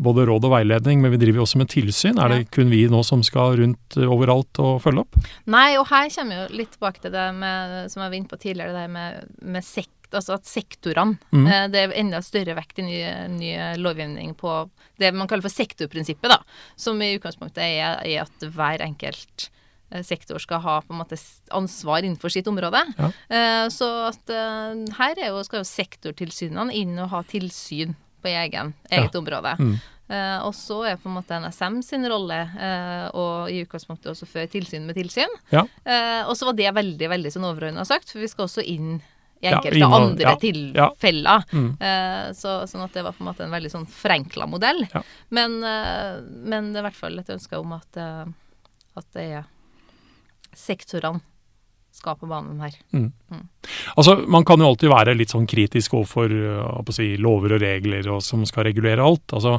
både 0.00 0.26
råd 0.28 0.48
og 0.48 0.54
veiledning, 0.54 1.02
men 1.04 1.12
vi 1.12 1.20
driver 1.20 1.42
jo 1.42 1.46
også 1.46 1.60
med 1.60 1.70
tilsyn. 1.72 2.20
Er 2.20 2.32
det 2.32 2.40
kun 2.56 2.72
vi 2.72 2.86
nå 2.92 3.02
som 3.04 3.24
skal 3.26 3.58
rundt 3.60 3.98
uh, 4.00 4.08
overalt 4.08 4.62
og 4.64 4.80
følge 4.84 5.04
opp? 5.04 5.20
Nei, 5.52 5.68
og 5.80 5.88
her 5.92 6.08
kommer 6.16 6.42
jo 6.42 6.48
litt 6.62 6.72
tilbake 6.76 7.04
til 7.04 7.12
det 7.12 7.28
med, 7.36 7.78
som 7.92 8.04
jeg 8.04 8.12
var 8.12 8.18
inne 8.20 8.32
på 8.32 8.40
tidligere, 8.40 8.76
det 8.76 8.88
med, 8.96 9.20
med, 9.20 9.36
med 9.56 9.68
sekt, 10.06 10.14
altså 10.14 10.36
at 10.36 10.46
sektorene 10.46 11.18
mm. 11.30 11.46
eh, 11.46 11.68
Det 11.70 11.80
er 11.80 11.94
enda 11.98 12.22
større 12.22 12.56
vekt 12.56 12.78
i 12.78 12.86
ny, 12.86 13.00
ny 13.28 13.52
lovgivning 13.78 14.34
på 14.34 14.68
det 14.98 15.12
man 15.14 15.28
kaller 15.28 15.42
for 15.42 15.52
sektorprinsippet, 15.52 16.30
da. 16.30 16.40
Som 16.76 17.00
i 17.02 17.16
utgangspunktet 17.16 17.62
er, 17.62 18.00
er 18.04 18.22
at 18.24 18.46
hver 18.54 18.82
enkelt 18.82 19.50
eh, 19.90 20.02
sektor 20.02 20.38
skal 20.38 20.60
ha 20.62 20.80
på 20.82 20.92
en 20.92 21.02
måte 21.02 21.16
ansvar 21.50 22.02
innenfor 22.02 22.30
sitt 22.30 22.46
område. 22.46 22.82
Ja. 22.96 23.10
Eh, 23.28 23.68
så 23.68 24.08
at 24.08 24.30
her 24.30 25.18
er 25.18 25.32
jo, 25.32 25.42
skal 25.44 25.62
jo 25.62 25.68
sektortilsynene 25.68 26.72
inn 26.74 26.96
og 26.98 27.10
ha 27.10 27.22
tilsyn 27.26 27.94
på 28.22 28.32
egen, 28.32 28.74
eget 28.90 29.14
område. 29.14 29.56
Mm. 29.60 29.76
Eh, 30.06 30.38
og 30.46 30.52
så 30.54 30.84
er 30.86 31.00
på 31.02 31.10
en 31.10 31.16
måte 31.16 31.38
NSM 31.42 31.80
sin 31.82 32.06
rolle 32.06 32.38
eh, 32.54 33.06
å 33.10 33.24
i 33.50 33.58
utgangspunktet 33.64 34.12
også 34.12 34.28
føre 34.30 34.50
tilsyn 34.50 34.86
med 34.86 34.98
tilsyn. 34.98 35.32
Ja. 35.50 35.64
Eh, 35.82 36.22
og 36.28 36.36
så 36.38 36.46
var 36.48 36.58
det 36.58 36.70
veldig 36.76 37.10
veldig 37.10 37.32
sånn 37.34 37.48
overordna 37.48 37.84
sagt, 37.88 38.12
for 38.12 38.22
vi 38.22 38.30
skal 38.30 38.46
også 38.46 38.62
inn 38.62 39.00
i 39.46 39.52
enkelte 39.52 39.78
ja, 39.78 39.86
innom, 39.86 40.08
andre 40.10 40.34
tilfeller. 40.42 41.46
Mm. 41.52 41.68
Uh, 41.80 42.26
så, 42.36 42.58
sånn 42.70 42.84
at 42.86 42.98
det 42.98 43.06
var 43.06 43.16
på 43.16 43.24
en 43.24 43.30
måte 43.30 43.46
en 43.46 43.54
veldig 43.54 43.72
sånn 43.72 43.86
forenkla 43.90 44.48
modell. 44.50 44.82
Men, 45.34 45.60
uh, 45.62 46.18
men 46.22 46.72
det 46.72 46.82
er 46.82 46.84
i 46.84 46.88
hvert 46.90 47.00
fall 47.00 47.22
et 47.22 47.32
ønske 47.36 47.62
om 47.62 47.76
at, 47.78 48.02
uh, 48.02 48.26
at 48.98 49.08
det 49.16 49.30
er 49.40 49.48
sektorene 50.56 51.22
skal 51.96 52.16
på 52.20 52.28
banen 52.28 52.60
her. 52.60 52.74
Altså, 53.96 54.16
Man 54.28 54.44
kan 54.44 54.60
jo 54.60 54.68
alltid 54.68 54.92
være 54.92 55.14
litt 55.16 55.32
sånn 55.32 55.46
kritisk 55.48 55.96
overfor 55.96 56.32
uh, 56.32 56.92
si, 56.94 57.14
lover 57.20 57.56
og 57.56 57.62
regler 57.62 58.08
og 58.12 58.22
som 58.24 58.44
skal 58.48 58.68
regulere 58.68 59.04
alt. 59.04 59.24
Altså, 59.32 59.56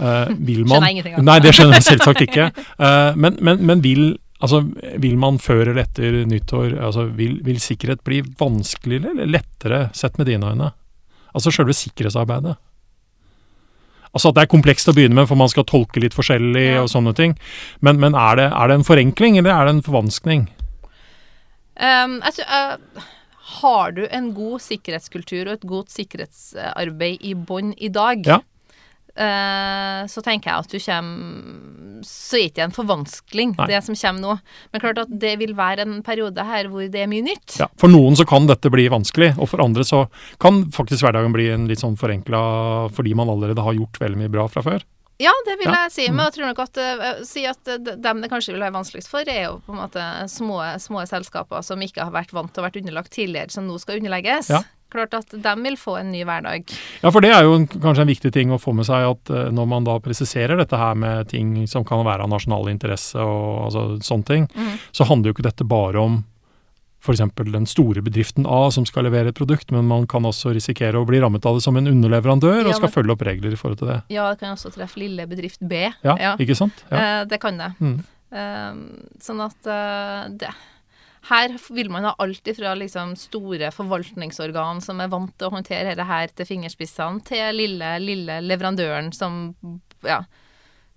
uh, 0.00 0.32
vil 0.38 0.64
man 0.70 0.78
Skjønner 0.78 0.88
jeg 0.88 0.96
ingenting 0.96 1.18
av. 1.18 1.26
Nei, 1.28 1.38
det 1.44 1.54
skjønner 1.56 1.80
jeg 1.80 1.88
selvsagt 1.90 2.24
ikke. 2.24 2.48
Uh, 2.80 3.12
men, 3.26 3.38
men, 3.44 3.64
men 3.68 3.84
vil, 3.84 4.06
altså, 4.44 4.60
vil 5.00 5.16
man 5.20 5.40
før 5.42 5.64
eller 5.70 5.82
etter 5.86 6.20
nyttår 6.28 6.76
altså, 6.84 7.08
vil, 7.16 7.38
vil 7.46 7.60
sikkerhet 7.62 8.04
bli 8.06 8.20
vanskeligere 8.40 9.14
eller 9.14 9.30
lettere, 9.38 9.80
sett 9.96 10.20
med 10.20 10.28
dine 10.30 10.52
øyne? 10.52 10.70
Altså 11.34 11.50
selve 11.54 11.74
sikkerhetsarbeidet. 11.74 12.54
Altså 14.14 14.30
at 14.30 14.36
det 14.36 14.44
er 14.44 14.52
komplekst 14.52 14.86
å 14.86 14.94
begynne 14.94 15.16
med, 15.18 15.26
for 15.26 15.38
man 15.40 15.50
skal 15.50 15.66
tolke 15.66 15.98
litt 16.02 16.14
forskjellig 16.14 16.66
Ja. 16.76 16.82
og 16.84 16.90
sånne 16.92 17.14
ting. 17.18 17.34
Men, 17.82 17.98
men 17.98 18.14
er, 18.14 18.36
det, 18.38 18.46
er 18.54 18.70
det 18.70 18.76
en 18.78 18.86
forenkling, 18.86 19.40
eller 19.40 19.50
er 19.50 19.66
det 19.66 19.74
en 19.74 19.82
forvanskning? 19.88 20.44
Um, 21.74 22.20
altså, 22.22 22.44
eh, 22.46 23.02
har 23.58 23.90
du 23.96 24.04
en 24.06 24.28
god 24.36 24.62
sikkerhetskultur 24.62 25.48
og 25.48 25.56
et 25.56 25.66
godt 25.66 25.90
sikkerhetsarbeid 25.90 27.26
i 27.26 27.34
bånn 27.34 27.74
i 27.82 27.90
dag, 27.90 28.22
Ja. 28.28 28.38
Eh, 29.16 30.00
så 30.10 30.22
tenker 30.24 30.50
jeg 30.50 30.64
at 30.64 30.72
du 30.72 30.78
kommer 30.82 32.04
Så 32.04 32.36
er 32.36 32.42
det 32.42 32.50
ikke 32.52 32.64
en 32.66 32.74
forvanskling, 32.74 33.54
Nei. 33.58 33.68
det 33.70 33.80
som 33.86 33.96
kommer 33.96 34.20
nå. 34.20 34.34
Men 34.72 34.82
klart 34.82 35.02
at 35.04 35.12
det 35.24 35.36
vil 35.40 35.54
være 35.56 35.86
en 35.86 36.00
periode 36.04 36.44
her 36.44 36.68
hvor 36.72 36.84
det 36.90 37.04
er 37.04 37.10
mye 37.10 37.24
nytt. 37.24 37.58
Ja, 37.62 37.70
For 37.80 37.92
noen 37.92 38.18
så 38.18 38.26
kan 38.28 38.48
dette 38.50 38.72
bli 38.72 38.86
vanskelig, 38.92 39.34
og 39.38 39.48
for 39.52 39.64
andre 39.64 39.86
så 39.88 40.04
kan 40.42 40.64
faktisk 40.74 41.06
hverdagen 41.06 41.32
bli 41.34 41.48
en 41.54 41.68
litt 41.70 41.82
sånn 41.82 41.96
forenkla 42.00 42.42
fordi 42.94 43.14
man 43.16 43.30
allerede 43.32 43.64
har 43.64 43.78
gjort 43.78 44.00
veldig 44.02 44.20
mye 44.20 44.32
bra 44.34 44.48
fra 44.52 44.64
før. 44.66 44.84
Ja, 45.22 45.32
det 45.46 45.58
vil 45.60 45.70
jeg 45.70 45.92
si. 45.94 46.06
Men 46.10 46.26
jeg 46.26 46.36
tror 46.36 46.48
nok 46.50 46.62
at 46.64 46.80
eh, 46.82 47.02
si 47.26 47.44
at 47.46 47.70
eh, 47.70 47.82
dem 48.02 48.22
det 48.22 48.30
kanskje 48.32 48.54
vil 48.54 48.64
være 48.64 48.74
vanskeligst 48.74 49.10
for, 49.10 49.28
er 49.28 49.46
jo 49.46 49.58
på 49.66 49.74
en 49.74 49.82
måte 49.84 50.06
små, 50.30 50.60
små 50.82 51.04
selskaper 51.10 51.62
som 51.66 51.82
ikke 51.84 52.02
har 52.02 52.14
vært 52.14 52.34
vant 52.34 52.50
til 52.50 52.62
å 52.62 52.66
vært 52.66 52.80
underlagt 52.82 53.14
tidligere, 53.14 53.54
som 53.54 53.68
nå 53.68 53.78
skal 53.82 54.00
underlegges. 54.00 54.50
Ja. 54.50 54.64
Klart 54.94 55.14
at 55.16 55.32
dem 55.42 55.64
vil 55.66 55.78
få 55.78 55.96
en 55.98 56.12
ny 56.14 56.20
hverdag. 56.26 56.70
Ja, 57.02 57.10
for 57.10 57.24
det 57.24 57.32
er 57.34 57.46
jo 57.46 57.56
en, 57.58 57.66
kanskje 57.66 58.04
en 58.04 58.10
viktig 58.10 58.30
ting 58.34 58.52
å 58.54 58.60
få 58.62 58.74
med 58.78 58.86
seg 58.86 59.06
at 59.08 59.32
når 59.54 59.66
man 59.70 59.86
da 59.86 59.96
presiserer 60.02 60.60
dette 60.60 60.78
her 60.78 60.94
med 60.98 61.32
ting 61.32 61.56
som 61.70 61.86
kan 61.86 62.04
være 62.06 62.26
av 62.26 62.30
nasjonal 62.30 62.70
interesse 62.70 63.18
og 63.18 63.64
altså, 63.70 63.88
sånne 64.06 64.28
ting, 64.28 64.46
mm. 64.54 64.76
så 64.94 65.08
handler 65.08 65.32
jo 65.32 65.38
ikke 65.38 65.48
dette 65.48 65.66
bare 65.66 65.98
om 65.98 66.20
f.eks. 67.04 67.20
den 67.52 67.66
store 67.68 68.00
bedriften 68.02 68.46
A 68.48 68.70
som 68.72 68.86
skal 68.88 69.04
levere 69.04 69.28
et 69.28 69.36
produkt, 69.36 69.70
men 69.70 69.84
man 69.86 70.06
kan 70.08 70.22
også 70.24 70.54
risikere 70.56 70.96
å 70.96 71.04
bli 71.06 71.20
rammet 71.20 71.44
av 71.46 71.54
det 71.58 71.62
som 71.62 71.76
en 71.76 71.86
underleverandør 71.90 72.62
Ja, 72.62 72.68
og 72.68 72.74
skal 72.78 72.88
men- 72.88 72.94
følge 72.96 73.12
opp 73.12 73.22
regler 73.28 73.52
i 73.52 73.56
forhold 73.60 73.78
til 73.78 73.88
det. 73.92 74.02
Ja, 74.08 74.30
det 74.32 74.40
kan 74.40 74.56
også 74.56 74.72
treffe 74.72 74.96
lille 74.98 75.26
bedrift 75.28 75.60
B. 75.68 75.90
Ja, 76.02 76.36
ikke 76.40 76.56
sant? 76.56 76.84
Ja. 76.90 77.20
Eh, 77.20 77.24
det 77.26 77.40
kan 77.40 77.58
det. 77.60 77.74
Mm. 77.80 77.98
Eh, 78.32 78.72
sånn 79.20 79.44
at 79.44 79.66
eh, 79.66 80.28
det 80.40 80.48
her 81.28 81.48
vil 81.72 81.88
man 81.88 82.04
ha 82.04 82.14
alt 82.20 82.44
ifra 82.44 82.74
liksom 82.76 83.14
store 83.16 83.70
forvaltningsorgan 83.72 84.82
som 84.84 85.00
er 85.00 85.08
vant 85.08 85.32
til 85.38 85.48
å 85.48 85.54
håndtere 85.54 85.94
dette 85.94 86.04
her 86.04 86.28
til 86.36 86.44
fingerspissene, 86.46 87.22
til 87.24 87.54
lille, 87.56 87.94
lille 88.02 88.40
leverandøren 88.44 89.12
som 89.14 89.54
ja, 90.04 90.18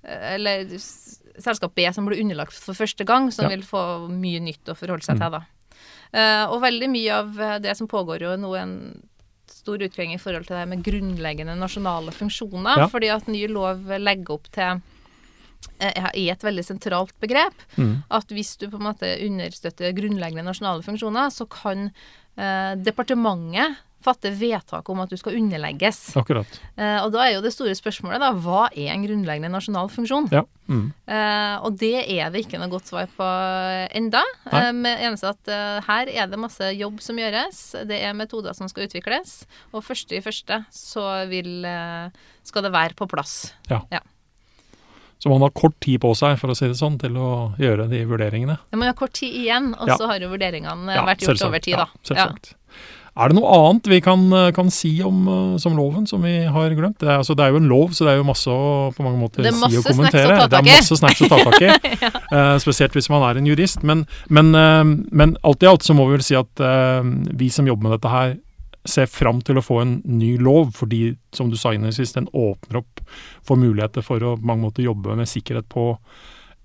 eh, 0.03 0.33
Eller 0.35 0.65
selskap 1.39 1.75
B 1.75 1.85
som 1.93 2.05
blir 2.07 2.19
underlagt 2.19 2.53
for 2.53 2.73
første 2.73 3.05
gang, 3.05 3.31
som 3.31 3.45
Ja. 3.45 3.49
vil 3.55 3.61
få 3.63 4.09
mye 4.09 4.39
nytt 4.41 4.65
å 4.67 4.75
forholde 4.75 5.03
seg 5.03 5.15
Mm. 5.15 5.21
til. 5.21 5.31
da. 5.31 5.41
Eh, 6.11 6.43
og 6.47 6.61
veldig 6.63 6.89
mye 6.91 7.21
av 7.21 7.41
eh, 7.41 7.57
det 7.63 7.75
som 7.77 7.89
pågår 7.89 8.25
jo 8.25 8.35
nå, 8.39 8.53
en 8.59 8.75
stor 9.51 9.81
utvikling 9.83 10.13
i 10.15 10.19
forhold 10.21 10.47
til 10.47 10.55
det 10.55 10.67
med 10.71 10.83
grunnleggende 10.85 11.57
nasjonale 11.59 12.13
funksjoner. 12.15 12.83
Ja. 12.83 12.91
Fordi 12.91 13.11
at 13.13 13.27
ny 13.31 13.43
lov 13.51 13.89
legger 13.99 14.37
opp 14.37 14.47
til 14.55 14.79
eh, 15.81 16.05
er 16.07 16.31
et 16.33 16.45
veldig 16.45 16.65
sentralt 16.65 17.15
begrep. 17.23 17.65
Mm. 17.75 17.97
At 18.13 18.31
hvis 18.31 18.55
du 18.61 18.69
på 18.69 18.79
en 18.79 18.87
måte 18.89 19.11
understøtter 19.25 19.95
grunnleggende 19.97 20.47
nasjonale 20.47 20.85
funksjoner, 20.85 21.33
så 21.33 21.49
kan 21.51 21.89
eh, 21.89 22.73
departementet 22.79 23.83
fatte 24.03 24.29
vedtak 24.31 24.87
om 24.89 24.99
at 25.03 25.09
du 25.09 25.17
skal 25.17 25.35
underlegges. 25.39 26.15
Akkurat. 26.19 26.47
Eh, 26.77 26.99
og 27.03 27.11
da 27.11 27.25
er 27.25 27.33
jo 27.35 27.41
det 27.43 27.51
store 27.51 27.73
spørsmålet, 27.75 28.21
da, 28.21 28.29
hva 28.31 28.67
er 28.71 28.91
en 28.93 29.03
grunnleggende 29.03 29.49
nasjonal 29.51 29.89
funksjon? 29.89 30.29
Ja. 30.31 30.43
Mm. 30.69 30.93
Eh, 31.07 31.55
og 31.65 31.77
det 31.81 32.05
er 32.05 32.29
det 32.31 32.43
ikke 32.45 32.59
noe 32.61 32.69
godt 32.71 32.87
svar 32.91 33.07
på 33.17 33.27
enda. 33.97 34.21
Eh, 34.51 34.71
med 34.75 34.99
eneste 35.07 35.31
at 35.33 35.47
eh, 35.51 35.79
her 35.87 36.11
er 36.13 36.27
det 36.31 36.39
masse 36.39 36.71
jobb 36.77 37.01
som 37.03 37.17
gjøres. 37.19 37.63
Det 37.89 37.99
er 38.03 38.13
metoder 38.13 38.53
som 38.55 38.69
skal 38.71 38.85
utvikles. 38.87 39.41
Og 39.73 39.83
første 39.83 40.15
i 40.19 40.21
første 40.23 40.61
så 40.71 41.07
vil, 41.31 41.65
eh, 41.65 42.09
skal 42.47 42.63
det 42.67 42.71
være 42.75 42.95
på 42.95 43.07
plass. 43.11 43.53
Ja. 43.71 43.81
Så 45.19 45.29
man 45.33 45.41
har 45.41 45.49
kort 45.49 45.73
tid 45.81 45.97
på 46.03 46.11
seg, 46.13 46.35
for 46.37 46.53
å 46.53 46.55
si 46.55 46.67
det 46.69 46.77
sånn, 46.77 46.99
til 47.01 47.15
å 47.17 47.55
gjøre 47.57 47.87
de 47.89 48.03
vurderingene. 48.05 48.59
Ja, 48.69 48.77
man 48.77 48.91
har 48.91 48.93
kort 48.99 49.15
tid 49.17 49.33
igjen, 49.33 49.71
og 49.73 49.87
Ja. 49.89 49.95
så 49.97 50.05
har 50.11 50.19
jo 50.21 50.29
vurderingene 50.29 50.91
eh, 50.91 50.95
Ja, 50.99 51.05
vært 51.07 51.23
gjort 51.25 51.39
selvsagt. 51.41 51.47
over 51.49 51.59
tid, 51.65 51.73
da. 51.73 51.87
Ja, 51.89 51.99
selvsagt. 52.05 52.45
selvsagt. 52.45 52.53
Er 53.17 53.31
det 53.31 53.37
noe 53.39 53.49
annet 53.49 53.87
vi 53.89 53.97
kan, 54.03 54.27
kan 54.53 54.67
si 54.73 54.91
om 55.05 55.23
uh, 55.25 55.55
som 55.61 55.73
loven 55.77 56.05
som 56.09 56.21
vi 56.21 56.35
har 56.53 56.73
glemt? 56.77 56.99
Det 57.01 57.09
er, 57.09 57.17
altså, 57.23 57.33
det 57.37 57.47
er 57.47 57.55
jo 57.55 57.61
en 57.61 57.69
lov, 57.71 57.95
så 57.97 58.05
det 58.05 58.13
er 58.13 58.19
jo 58.19 58.27
masse 58.27 58.51
å 58.51 58.91
på 58.93 59.05
mange 59.05 59.17
måter 59.17 59.47
er 59.47 59.55
si 59.57 59.79
og 59.79 59.87
kommentere. 59.89 60.35
Det 60.45 60.59
er 60.59 60.67
masse 60.67 60.99
snacks 60.99 61.23
å 61.25 61.31
ta 61.31 61.41
tak 61.47 61.63
i. 61.65 61.71
Eh, 62.27 62.57
spesielt 62.59 62.91
hvis 62.91 63.07
man 63.09 63.23
er 63.23 63.37
en 63.39 63.45
jurist. 63.47 63.83
Men, 63.87 64.03
men, 64.29 64.51
uh, 64.53 64.83
men 65.15 65.37
alt 65.47 65.63
i 65.63 65.69
alt 65.69 65.85
så 65.85 65.95
må 65.97 66.05
vi 66.09 66.17
vel 66.17 66.25
si 66.25 66.35
at 66.37 66.61
uh, 66.61 66.99
vi 67.39 67.47
som 67.53 67.67
jobber 67.69 67.87
med 67.87 67.95
dette 67.97 68.11
her, 68.11 68.35
ser 68.87 69.09
fram 69.11 69.41
til 69.43 69.59
å 69.59 69.63
få 69.63 69.81
en 69.83 69.93
ny 70.05 70.33
lov, 70.39 70.71
fordi 70.77 71.11
som 71.35 71.49
du 71.51 71.57
sa 71.59 71.73
innledningsvis, 71.73 72.15
den 72.15 72.29
åpner 72.35 72.81
opp 72.81 73.01
for 73.45 73.59
muligheter 73.59 74.05
for 74.05 74.23
å 74.23 74.35
på 74.39 74.47
mange 74.47 74.67
måter 74.67 74.85
jobbe 74.85 75.17
med 75.19 75.29
sikkerhet 75.29 75.67
på 75.71 75.93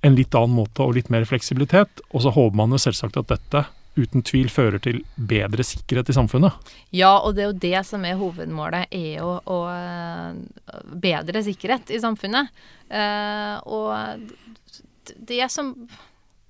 en 0.02 0.18
litt 0.18 0.34
annen 0.34 0.54
måte 0.56 0.84
og 0.84 0.96
litt 0.98 1.10
mer 1.14 1.26
fleksibilitet. 1.28 2.02
Og 2.10 2.24
så 2.24 2.34
håper 2.34 2.58
man 2.58 2.74
jo 2.74 2.82
selvsagt 2.82 3.18
at 3.22 3.30
dette 3.30 3.64
uten 3.98 4.24
tvil 4.24 4.48
fører 4.52 4.80
til 4.82 5.02
bedre 5.16 5.64
sikkerhet 5.66 6.08
i 6.08 6.16
samfunnet. 6.16 6.72
Ja, 6.96 7.12
og 7.20 7.36
det 7.36 7.44
er 7.44 7.50
jo 7.50 7.58
det 7.64 7.82
som 7.88 8.06
er 8.08 8.18
hovedmålet, 8.20 8.88
er 8.94 9.18
jo 9.20 9.34
å 9.44 9.58
eh, 9.72 10.80
bedre 11.02 11.44
sikkerhet 11.44 11.92
i 11.92 12.00
samfunnet. 12.02 12.48
Eh, 12.88 13.56
og 13.68 15.12
det 15.16 15.44
som 15.52 15.74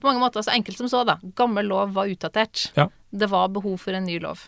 på 0.03 0.11
mange 0.11 0.23
måter 0.23 0.43
så 0.43 0.55
enkelt 0.55 0.79
som 0.79 0.91
så, 0.91 1.05
da. 1.07 1.19
Gammel 1.39 1.69
lov 1.71 1.95
var 1.95 2.11
utdatert. 2.11 2.71
Ja. 2.79 2.89
Det 3.11 3.29
var 3.31 3.53
behov 3.55 3.77
for 3.79 3.95
en 3.95 4.07
ny 4.09 4.19
lov. 4.23 4.43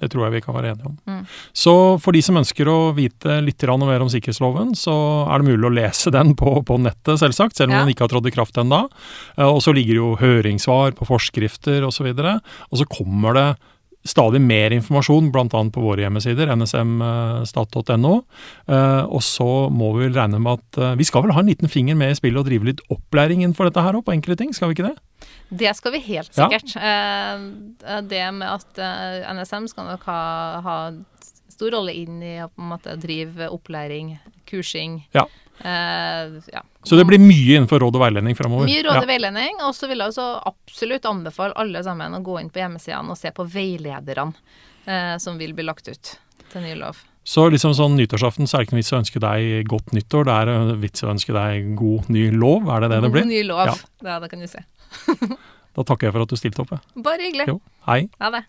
Det 0.00 0.10
tror 0.10 0.26
jeg 0.26 0.32
vi 0.38 0.40
kan 0.44 0.56
være 0.56 0.72
enige 0.74 0.88
om. 0.88 0.96
Mm. 1.06 1.22
Så 1.52 1.74
for 2.00 2.16
de 2.16 2.22
som 2.24 2.38
ønsker 2.40 2.68
å 2.72 2.78
vite 2.96 3.40
litt 3.44 3.62
mer 3.62 4.00
om 4.00 4.08
sikkerhetsloven, 4.08 4.74
så 4.74 4.94
er 5.28 5.38
det 5.42 5.50
mulig 5.52 5.68
å 5.68 5.74
lese 5.74 6.10
den 6.10 6.34
på, 6.34 6.64
på 6.64 6.78
nettet, 6.80 7.20
selvsagt, 7.20 7.56
selv 7.56 7.70
om 7.70 7.76
Ja. 7.78 7.84
den 7.84 7.94
ikke 7.94 8.06
har 8.08 8.14
trådt 8.14 8.26
i 8.26 8.34
kraft 8.34 8.56
ennå. 8.56 8.88
Eh, 9.36 9.44
Og 9.44 9.60
så 9.62 9.74
ligger 9.74 9.94
det 9.94 10.02
jo 10.02 10.16
høringssvar 10.16 10.92
på 10.96 11.06
forskrifter 11.06 11.84
osv. 11.86 12.06
Og, 12.10 12.16
så 12.16 12.40
og 12.72 12.78
så 12.78 12.86
kommer 12.88 13.34
det 13.34 13.48
stadig 14.06 14.40
mer 14.40 14.72
informasjon, 14.72 15.28
bl.a. 15.32 15.46
på 15.50 15.82
våre 15.84 16.06
hjemmesider, 16.06 16.48
nsmstat.no. 16.56 18.12
Eh, 18.66 19.04
Og 19.04 19.22
så 19.24 19.48
må 19.72 19.92
vi 19.96 20.06
vel 20.06 20.16
regne 20.16 20.40
med 20.40 20.60
at 20.60 20.80
eh, 20.80 20.94
vi 21.00 21.04
skal 21.08 21.26
vel 21.26 21.34
ha 21.36 21.42
en 21.44 21.50
liten 21.50 21.68
finger 21.68 21.98
med 21.98 22.14
i 22.14 22.18
spillet 22.18 22.40
og 22.40 22.48
drive 22.48 22.70
litt 22.70 22.80
opplæring 22.88 23.44
innenfor 23.44 23.68
dette 23.68 23.84
her 23.84 23.98
òg, 23.98 24.06
på 24.06 24.14
enkelte 24.16 24.40
ting, 24.42 24.54
skal 24.56 24.70
vi 24.70 24.78
ikke 24.78 24.88
det? 24.88 25.28
Det 25.50 25.74
skal 25.76 25.92
vi 25.92 26.00
helt 26.06 26.32
sikkert. 26.32 26.76
Ja. 26.78 28.00
det 28.06 28.24
med 28.38 28.48
at 28.48 28.80
eh, 28.80 29.28
NSM 29.34 29.68
skal 29.68 29.90
nok 29.90 30.06
ha, 30.08 30.20
ha 30.64 30.76
stor 31.52 31.74
rolle 31.76 31.92
inn 31.92 32.22
i 32.24 32.38
å 32.40 32.48
på 32.48 32.62
en 32.62 32.70
måte 32.72 32.96
drive 33.00 33.50
opplæring, 33.52 34.14
kursing. 34.48 35.02
Ja. 35.12 35.26
Eh, 35.60 36.40
ja. 36.52 36.62
Så 36.82 36.96
det 36.96 37.04
blir 37.04 37.20
mye 37.20 37.58
innenfor 37.58 37.82
råd 37.82 37.98
og 37.98 38.04
veiledning 38.04 38.36
framover. 38.38 38.68
Mye 38.70 38.84
råd 38.86 39.02
og 39.02 39.10
veiledning, 39.10 39.60
og 39.66 39.74
så 39.76 39.90
vil 39.90 40.00
jeg 40.00 40.14
også 40.14 40.26
absolutt 40.48 41.06
anbefale 41.10 41.56
alle 41.60 41.82
sammen 41.84 42.16
å 42.16 42.22
gå 42.24 42.38
inn 42.40 42.50
på 42.52 42.62
hjemmesidene 42.62 43.12
og 43.12 43.20
se 43.20 43.32
på 43.36 43.44
veilederne 43.44 44.32
uh, 44.88 45.16
som 45.20 45.38
vil 45.40 45.52
bli 45.56 45.66
lagt 45.68 45.90
ut 45.90 46.14
til 46.50 46.64
ny 46.64 46.74
lov. 46.80 47.02
Så 47.30 47.44
liksom 47.52 47.74
sånn 47.76 47.98
nyttårsaften 47.98 48.48
så 48.48 48.56
er 48.56 48.62
det 48.62 48.70
ikke 48.70 48.76
noe 48.78 48.80
vits 48.80 48.94
å 48.94 49.00
ønske 49.02 49.22
deg 49.22 49.68
godt 49.70 49.92
nyttår, 49.94 50.26
det 50.26 50.36
er 50.40 50.52
en 50.54 50.72
vits 50.80 51.04
å 51.04 51.12
ønske 51.12 51.36
deg 51.36 51.74
god 51.78 52.08
ny 52.10 52.30
lov, 52.32 52.70
er 52.72 52.86
det 52.86 52.94
det 52.94 53.02
det 53.04 53.12
blir? 53.18 53.28
Ny 53.28 53.42
lov. 53.52 53.68
Ja. 53.68 53.76
Ja, 54.08 54.16
det 54.24 54.32
kan 54.32 54.40
du 54.40 54.48
se. 54.50 54.64
Da 55.76 55.84
takker 55.86 56.08
jeg 56.08 56.16
for 56.16 56.26
at 56.26 56.32
du 56.32 56.40
stilte 56.40 56.64
opp. 56.64 56.72
Bare 56.98 57.22
hyggelig. 57.28 57.46
Jo, 57.52 57.60
hei. 57.86 58.08
Ha 58.18 58.32
det. 58.34 58.42